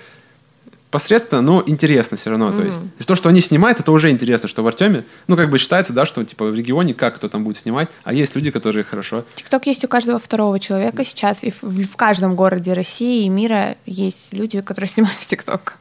посредственно, 0.90 1.40
но 1.42 1.62
интересно 1.66 2.16
все 2.16 2.30
равно. 2.30 2.50
То 2.52 2.62
есть, 2.62 2.80
то, 3.06 3.14
что 3.14 3.28
они 3.28 3.40
снимают, 3.40 3.78
это 3.78 3.92
уже 3.92 4.10
интересно, 4.10 4.48
что 4.48 4.62
в 4.62 4.66
Артеме, 4.66 5.04
ну, 5.28 5.36
как 5.36 5.50
бы 5.50 5.58
считается, 5.58 5.92
да, 5.92 6.04
что 6.04 6.24
типа 6.24 6.46
в 6.46 6.54
регионе 6.54 6.94
как 6.94 7.16
кто 7.16 7.28
там 7.28 7.44
будет 7.44 7.56
снимать, 7.58 7.88
а 8.02 8.12
есть 8.12 8.34
люди, 8.34 8.50
которые 8.50 8.84
хорошо. 8.84 9.24
ТикТок 9.36 9.66
есть 9.66 9.84
у 9.84 9.88
каждого 9.88 10.18
второго 10.18 10.58
человека 10.58 11.04
сейчас, 11.04 11.44
и 11.44 11.50
в, 11.50 11.62
в 11.62 11.96
каждом 11.96 12.34
городе 12.34 12.72
России 12.72 13.24
и 13.24 13.28
мира 13.28 13.76
есть 13.86 14.32
люди, 14.32 14.60
которые 14.60 14.88
снимают 14.94 15.16
в 15.18 15.26
ТикТок. 15.26 15.78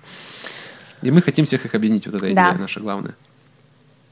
И 1.02 1.12
мы 1.12 1.22
хотим 1.22 1.46
всех 1.46 1.66
их 1.66 1.76
объединить, 1.76 2.06
вот 2.06 2.16
эта 2.16 2.34
Да. 2.34 2.50
идея 2.50 2.62
наша 2.62 2.80
главная. 2.80 3.16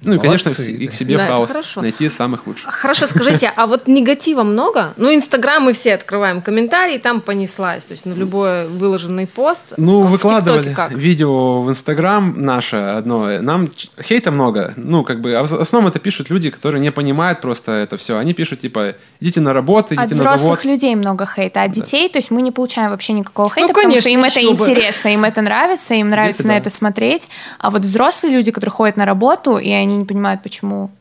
Ну 0.04 0.14
и, 0.14 0.20
конечно, 0.20 0.50
Молодцы. 0.52 0.72
их 0.74 0.94
себе 0.94 1.18
Да, 1.18 1.26
в 1.26 1.28
хаос 1.28 1.52
хорошо. 1.52 1.82
найти 1.82 2.08
самых 2.08 2.46
лучших. 2.46 2.72
Хорошо, 2.72 3.08
скажите, 3.08 3.52
а 3.56 3.66
вот 3.66 3.88
негатива 3.88 4.44
много? 4.44 4.94
Ну, 4.96 5.12
Инстаграм 5.14 5.64
мы 5.64 5.74
все 5.74 5.96
открываем 5.96 6.42
комментарии, 6.42 7.00
там 7.00 7.20
понеслась. 7.20 7.84
То 7.84 7.94
есть 7.94 8.06
на 8.06 8.14
любой 8.14 8.68
выложенный 8.68 9.26
пост. 9.26 9.64
Ну, 9.78 10.04
А 10.04 10.08
выкладывали 10.08 10.76
видео 10.92 11.62
в 11.64 11.70
Инстаграм 11.72 12.34
наше 12.40 12.76
одно. 12.78 13.42
Нам 13.42 13.70
хейта 14.00 14.30
много. 14.30 14.74
Ну, 14.78 15.04
как 15.04 15.20
бы, 15.20 15.34
а 15.36 15.44
в 15.44 15.52
основном 15.62 15.90
это 15.90 15.98
пишут 15.98 16.30
люди, 16.30 16.52
которые 16.52 16.80
не 16.80 16.92
понимают 16.92 17.42
просто 17.42 17.72
это 17.72 17.98
все. 17.98 18.18
Они 18.20 18.36
пишут, 18.36 18.60
типа, 18.60 18.94
идите 19.20 19.42
на 19.42 19.52
работу, 19.52 19.96
От 19.98 20.06
идите 20.06 20.16
на 20.20 20.24
завод. 20.26 20.40
взрослых 20.40 20.66
людей 20.66 20.94
много 20.96 21.26
хейта, 21.26 21.64
а 21.64 21.68
детей, 21.68 22.08
то 22.08 22.20
есть 22.20 22.30
мы 22.30 22.44
не 22.44 22.52
получаем 22.52 22.92
вообще 22.92 23.14
никакого 23.14 23.50
хейта, 23.50 23.68
Ну, 23.68 23.74
потому 23.74 23.98
что 24.00 24.10
им 24.12 24.24
это 24.24 24.36
бы. 24.40 24.46
интересно, 24.46 25.08
им 25.14 25.24
это 25.24 25.42
нравится, 25.42 25.96
им 25.96 26.10
нравится 26.12 26.44
Дети, 26.44 26.48
на 26.50 26.54
да. 26.54 26.60
это 26.60 26.70
смотреть. 26.70 27.28
А 27.58 27.72
вот 27.72 27.82
взрослые 27.82 28.32
люди, 28.36 28.52
которые 28.52 28.74
ходят 28.76 28.96
на 28.96 29.06
работу, 29.06 29.58
и 29.58 29.72
они 29.72 29.87
не 29.96 30.06
понимают, 30.06 30.44
почему 30.44 30.92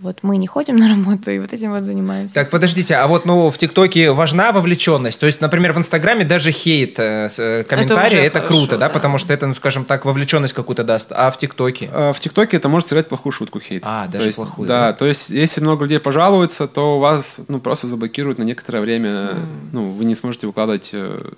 вот 0.00 0.18
мы 0.22 0.36
не 0.36 0.46
ходим 0.46 0.76
на 0.76 0.88
работу, 0.88 1.30
и 1.30 1.38
вот 1.40 1.52
этим 1.52 1.72
вот 1.72 1.82
занимаемся. 1.82 2.34
Так, 2.34 2.50
подождите, 2.50 2.94
а 2.94 3.06
вот 3.08 3.24
ну, 3.24 3.50
в 3.50 3.58
ТикТоке 3.58 4.12
важна 4.12 4.52
вовлеченность? 4.52 5.18
То 5.18 5.26
есть, 5.26 5.40
например, 5.40 5.72
в 5.72 5.78
Инстаграме 5.78 6.24
даже 6.24 6.52
хейт, 6.52 6.98
э, 6.98 7.28
с, 7.28 7.38
э, 7.40 7.64
комментарии, 7.64 8.16
уже 8.16 8.24
это, 8.24 8.38
хорошо, 8.38 8.54
круто, 8.54 8.72
да, 8.78 8.86
да. 8.86 8.88
потому 8.90 9.18
что 9.18 9.32
это, 9.32 9.46
ну, 9.46 9.54
скажем 9.54 9.84
так, 9.84 10.04
вовлеченность 10.04 10.54
какую-то 10.54 10.84
даст. 10.84 11.10
А 11.10 11.30
в 11.30 11.38
ТикТоке? 11.38 11.90
А 11.92 12.12
В 12.12 12.20
ТикТоке 12.20 12.56
это 12.58 12.68
может 12.68 12.88
сыграть 12.88 13.08
плохую 13.08 13.32
шутку 13.32 13.58
хейт. 13.58 13.82
А, 13.84 14.06
даже 14.06 14.22
то 14.22 14.26
есть, 14.26 14.36
плохую, 14.36 14.68
Да, 14.68 14.90
да? 14.90 14.92
то 14.92 15.06
есть, 15.06 15.30
если 15.30 15.60
много 15.60 15.84
людей 15.84 15.98
пожалуются, 15.98 16.68
то 16.68 17.00
вас 17.00 17.38
ну, 17.48 17.58
просто 17.58 17.88
заблокируют 17.88 18.38
на 18.38 18.44
некоторое 18.44 18.80
время. 18.80 19.36
Ну, 19.72 19.86
вы 19.86 20.04
не 20.04 20.14
сможете 20.14 20.46
выкладывать 20.46 20.90
э, 20.92 21.32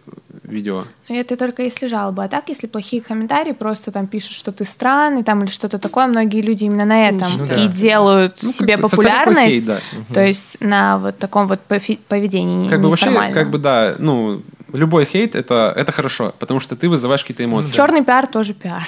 видео. 0.50 0.84
Ну, 1.08 1.14
Это 1.16 1.36
только 1.36 1.62
если 1.62 1.86
жалобы. 1.86 2.24
А 2.24 2.28
так, 2.28 2.48
если 2.48 2.66
плохие 2.66 3.00
комментарии, 3.02 3.52
просто 3.52 3.90
там 3.90 4.06
пишут, 4.06 4.32
что 4.32 4.52
ты 4.52 4.64
странный, 4.64 5.22
там 5.24 5.42
или 5.44 5.50
что-то 5.50 5.78
такое, 5.78 6.06
многие 6.06 6.40
люди 6.42 6.64
именно 6.64 6.84
на 6.84 7.08
этом 7.08 7.28
Ну 7.38 7.46
да. 7.46 7.56
и 7.56 7.68
делают 7.68 8.36
Ну, 8.42 8.52
себе 8.52 8.74
как 8.76 8.82
бы 8.84 8.88
популярность. 8.90 9.52
хейт, 9.52 9.64
да. 9.64 9.78
То 10.12 10.24
есть 10.24 10.56
на 10.60 10.98
вот 10.98 11.18
таком 11.18 11.46
вот 11.46 11.60
поведении 11.60 12.68
Как 12.68 12.80
бы 12.80 12.88
вообще, 12.90 13.10
как 13.32 13.50
бы 13.50 13.58
да, 13.58 13.94
ну, 13.98 14.42
любой 14.72 15.04
хейт 15.04 15.34
это, 15.34 15.72
это 15.76 15.92
хорошо, 15.92 16.34
потому 16.38 16.60
что 16.60 16.76
ты 16.76 16.88
вызываешь 16.88 17.22
какие-то 17.22 17.44
эмоции. 17.44 17.74
Черный 17.74 18.04
пиар 18.04 18.26
тоже 18.26 18.54
пиар. 18.54 18.82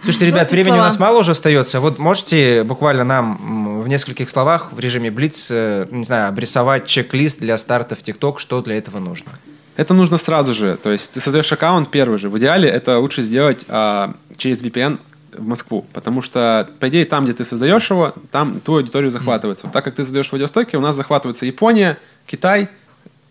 Слушайте, 0.00 0.26
ребят, 0.26 0.42
Только 0.42 0.54
времени 0.54 0.70
у 0.72 0.74
слова. 0.76 0.84
нас 0.84 0.98
мало 1.00 1.18
уже 1.18 1.32
остается. 1.32 1.80
Вот 1.80 1.98
можете 1.98 2.62
буквально 2.62 3.02
нам 3.02 3.82
в 3.82 3.88
нескольких 3.88 4.30
словах 4.30 4.72
в 4.72 4.78
режиме 4.78 5.10
Блиц, 5.10 5.48
э, 5.50 5.86
не 5.90 6.04
знаю, 6.04 6.28
обрисовать 6.28 6.86
чек-лист 6.86 7.40
для 7.40 7.58
старта 7.58 7.96
в 7.96 8.02
ТикТок, 8.02 8.38
что 8.38 8.62
для 8.62 8.76
этого 8.78 9.00
нужно? 9.00 9.32
Это 9.78 9.94
нужно 9.94 10.18
сразу 10.18 10.52
же. 10.52 10.76
То 10.76 10.90
есть 10.90 11.12
ты 11.12 11.20
создаешь 11.20 11.52
аккаунт 11.52 11.88
первый 11.88 12.18
же. 12.18 12.28
В 12.28 12.36
идеале 12.36 12.68
это 12.68 12.98
лучше 12.98 13.22
сделать 13.22 13.64
а, 13.68 14.12
через 14.36 14.60
VPN 14.60 14.98
в 15.32 15.46
Москву, 15.46 15.86
потому 15.92 16.20
что, 16.20 16.68
по 16.80 16.88
идее, 16.88 17.04
там, 17.04 17.22
где 17.22 17.32
ты 17.32 17.44
создаешь 17.44 17.88
его, 17.88 18.12
там 18.32 18.58
твою 18.58 18.80
аудиторию 18.80 19.12
захватывается. 19.12 19.66
Вот 19.66 19.72
так 19.72 19.84
как 19.84 19.94
ты 19.94 20.02
создаешь 20.02 20.26
в 20.26 20.32
Владивостоке, 20.32 20.76
у 20.78 20.80
нас 20.80 20.96
захватывается 20.96 21.46
Япония, 21.46 21.96
Китай 22.26 22.70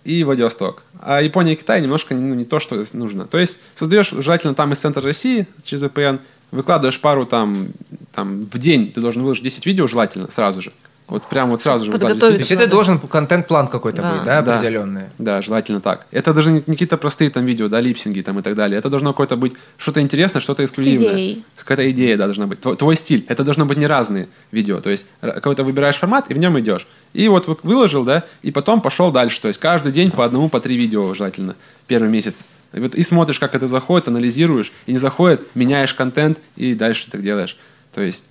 и 0.06 0.24
Владивосток. 0.24 0.84
А 1.02 1.22
Япония 1.22 1.52
и 1.52 1.58
Китай 1.58 1.82
немножко 1.82 2.16
ну, 2.16 2.34
не 2.34 2.46
то, 2.46 2.60
что 2.60 2.82
нужно. 2.94 3.26
То 3.26 3.38
есть 3.40 3.60
создаешь 3.76 4.12
желательно 4.12 4.56
там 4.56 4.72
из 4.72 4.78
центра 4.78 5.02
России 5.04 5.48
через 5.64 5.84
VPN, 5.84 6.22
выкладываешь 6.52 7.02
пару 7.02 7.26
там, 7.26 7.74
там 8.14 8.46
в 8.46 8.58
день, 8.58 8.94
ты 8.94 9.02
должен 9.02 9.22
выложить 9.22 9.44
10 9.44 9.66
видео 9.66 9.86
желательно 9.86 10.32
сразу 10.32 10.62
же. 10.62 10.72
Вот 11.08 11.24
прям 11.30 11.50
вот 11.52 11.62
сразу 11.62 11.86
же 11.86 11.92
Подготовить. 11.94 12.20
То 12.20 12.28
есть 12.32 12.40
10 12.50 12.52
это 12.60 12.70
должен 12.70 13.00
контент-план 13.00 13.70
какой-то 13.70 14.02
Да. 14.02 14.12
быть, 14.14 14.24
да, 14.26 14.42
Да. 14.42 14.58
определенный. 14.58 15.04
Да, 15.18 15.42
желательно 15.42 15.80
так. 15.80 16.06
Это 16.12 16.34
даже 16.34 16.52
не 16.52 16.60
какие-то 16.62 16.98
простые 16.98 17.30
там 17.30 17.46
видео, 17.46 17.70
да, 17.70 17.80
липсинги 17.80 18.20
там 18.22 18.40
и 18.40 18.42
так 18.42 18.56
далее. 18.56 18.78
Это 18.78 18.90
должно 18.90 19.14
какое-то 19.14 19.38
быть 19.38 19.54
что-то 19.78 20.02
интересное, 20.02 20.42
что-то 20.42 20.66
эксклюзивное. 20.66 21.14
идеей. 21.14 21.46
Какая-то 21.56 21.90
идея, 21.92 22.18
да, 22.18 22.26
должна 22.26 22.46
быть. 22.48 22.60
Твой, 22.60 22.76
твой 22.76 22.96
стиль. 22.98 23.26
Это 23.30 23.46
должно 23.46 23.66
быть 23.66 23.78
не 23.78 23.88
разные 23.88 24.28
видео. 24.52 24.82
То 24.82 24.90
есть 24.90 25.06
какой-то 25.22 25.64
выбираешь 25.64 25.96
формат 25.96 26.30
и 26.30 26.34
в 26.34 26.40
нем 26.40 26.60
идешь. 26.60 26.86
И 27.14 27.30
вот 27.30 27.48
вы- 27.48 27.58
выложил, 27.64 28.04
да, 28.04 28.26
и 28.42 28.52
потом 28.52 28.82
пошел 28.82 29.10
дальше. 29.10 29.40
То 29.40 29.48
есть 29.48 29.62
каждый 29.62 29.94
день 29.94 30.12
по 30.12 30.26
одному, 30.26 30.50
по 30.50 30.60
три 30.60 30.76
видео 30.76 31.14
желательно. 31.14 31.56
Первый 31.88 32.10
месяц. 32.10 32.36
И, 32.74 32.82
вот, 32.82 32.96
и 32.96 33.04
смотришь, 33.04 33.40
как 33.40 33.56
это 33.56 33.66
заходит, 33.68 34.10
анализируешь. 34.10 34.74
И 34.88 34.92
не 34.92 34.98
заходит, 34.98 35.42
меняешь 35.56 35.94
контент 35.94 36.38
и 36.58 36.74
дальше 36.74 37.08
так 37.10 37.24
делаешь. 37.24 37.56
То 37.96 38.02
есть 38.02 38.26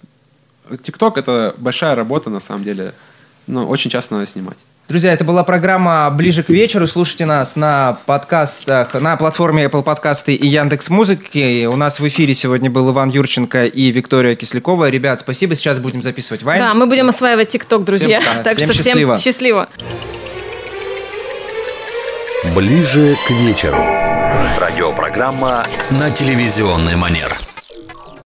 ТикТок 0.83 1.19
это 1.19 1.55
большая 1.59 1.95
работа 1.95 2.31
на 2.31 2.41
самом 2.41 2.65
деле. 2.65 2.93
Но 3.47 3.67
очень 3.67 3.91
часто 3.91 4.15
надо 4.15 4.27
снимать. 4.27 4.57
Друзья, 4.89 5.13
это 5.13 5.25
была 5.25 5.43
программа 5.43 6.09
«Ближе 6.11 6.45
к 6.45 6.49
вечеру». 6.49 6.87
Слушайте 6.87 7.27
нас 7.27 7.57
на 7.57 7.99
подкастах, 8.07 8.95
на 8.95 9.17
платформе 9.17 9.65
Apple 9.65 9.83
Подкасты 9.83 10.35
и 10.35 10.47
Яндекс 10.47 10.91
Музыки. 10.91 11.67
У 11.67 11.75
нас 11.75 11.99
в 11.99 12.07
эфире 12.07 12.37
сегодня 12.37 12.71
был 12.71 12.93
Иван 12.93 13.11
Юрченко 13.11 13.67
и 13.67 13.91
Виктория 13.91 14.37
Кислякова. 14.37 14.89
Ребят, 14.89 15.19
спасибо. 15.19 15.57
Сейчас 15.57 15.81
будем 15.81 16.03
записывать 16.03 16.45
вайн. 16.45 16.61
Да, 16.61 16.75
мы 16.75 16.87
будем 16.87 17.09
осваивать 17.09 17.49
ТикТок, 17.49 17.85
друзья. 17.85 18.21
Всем, 18.21 18.35
да, 18.37 18.43
так 18.45 18.57
всем 18.57 18.69
что 18.71 18.83
счастливо. 18.83 19.17
всем 19.17 19.33
счастливо. 19.33 19.69
Ближе 22.55 23.17
к 23.27 23.31
вечеру. 23.31 23.79
Радиопрограмма 24.61 25.67
на 25.91 26.11
телевизионный 26.11 26.95
манер. 26.95 27.37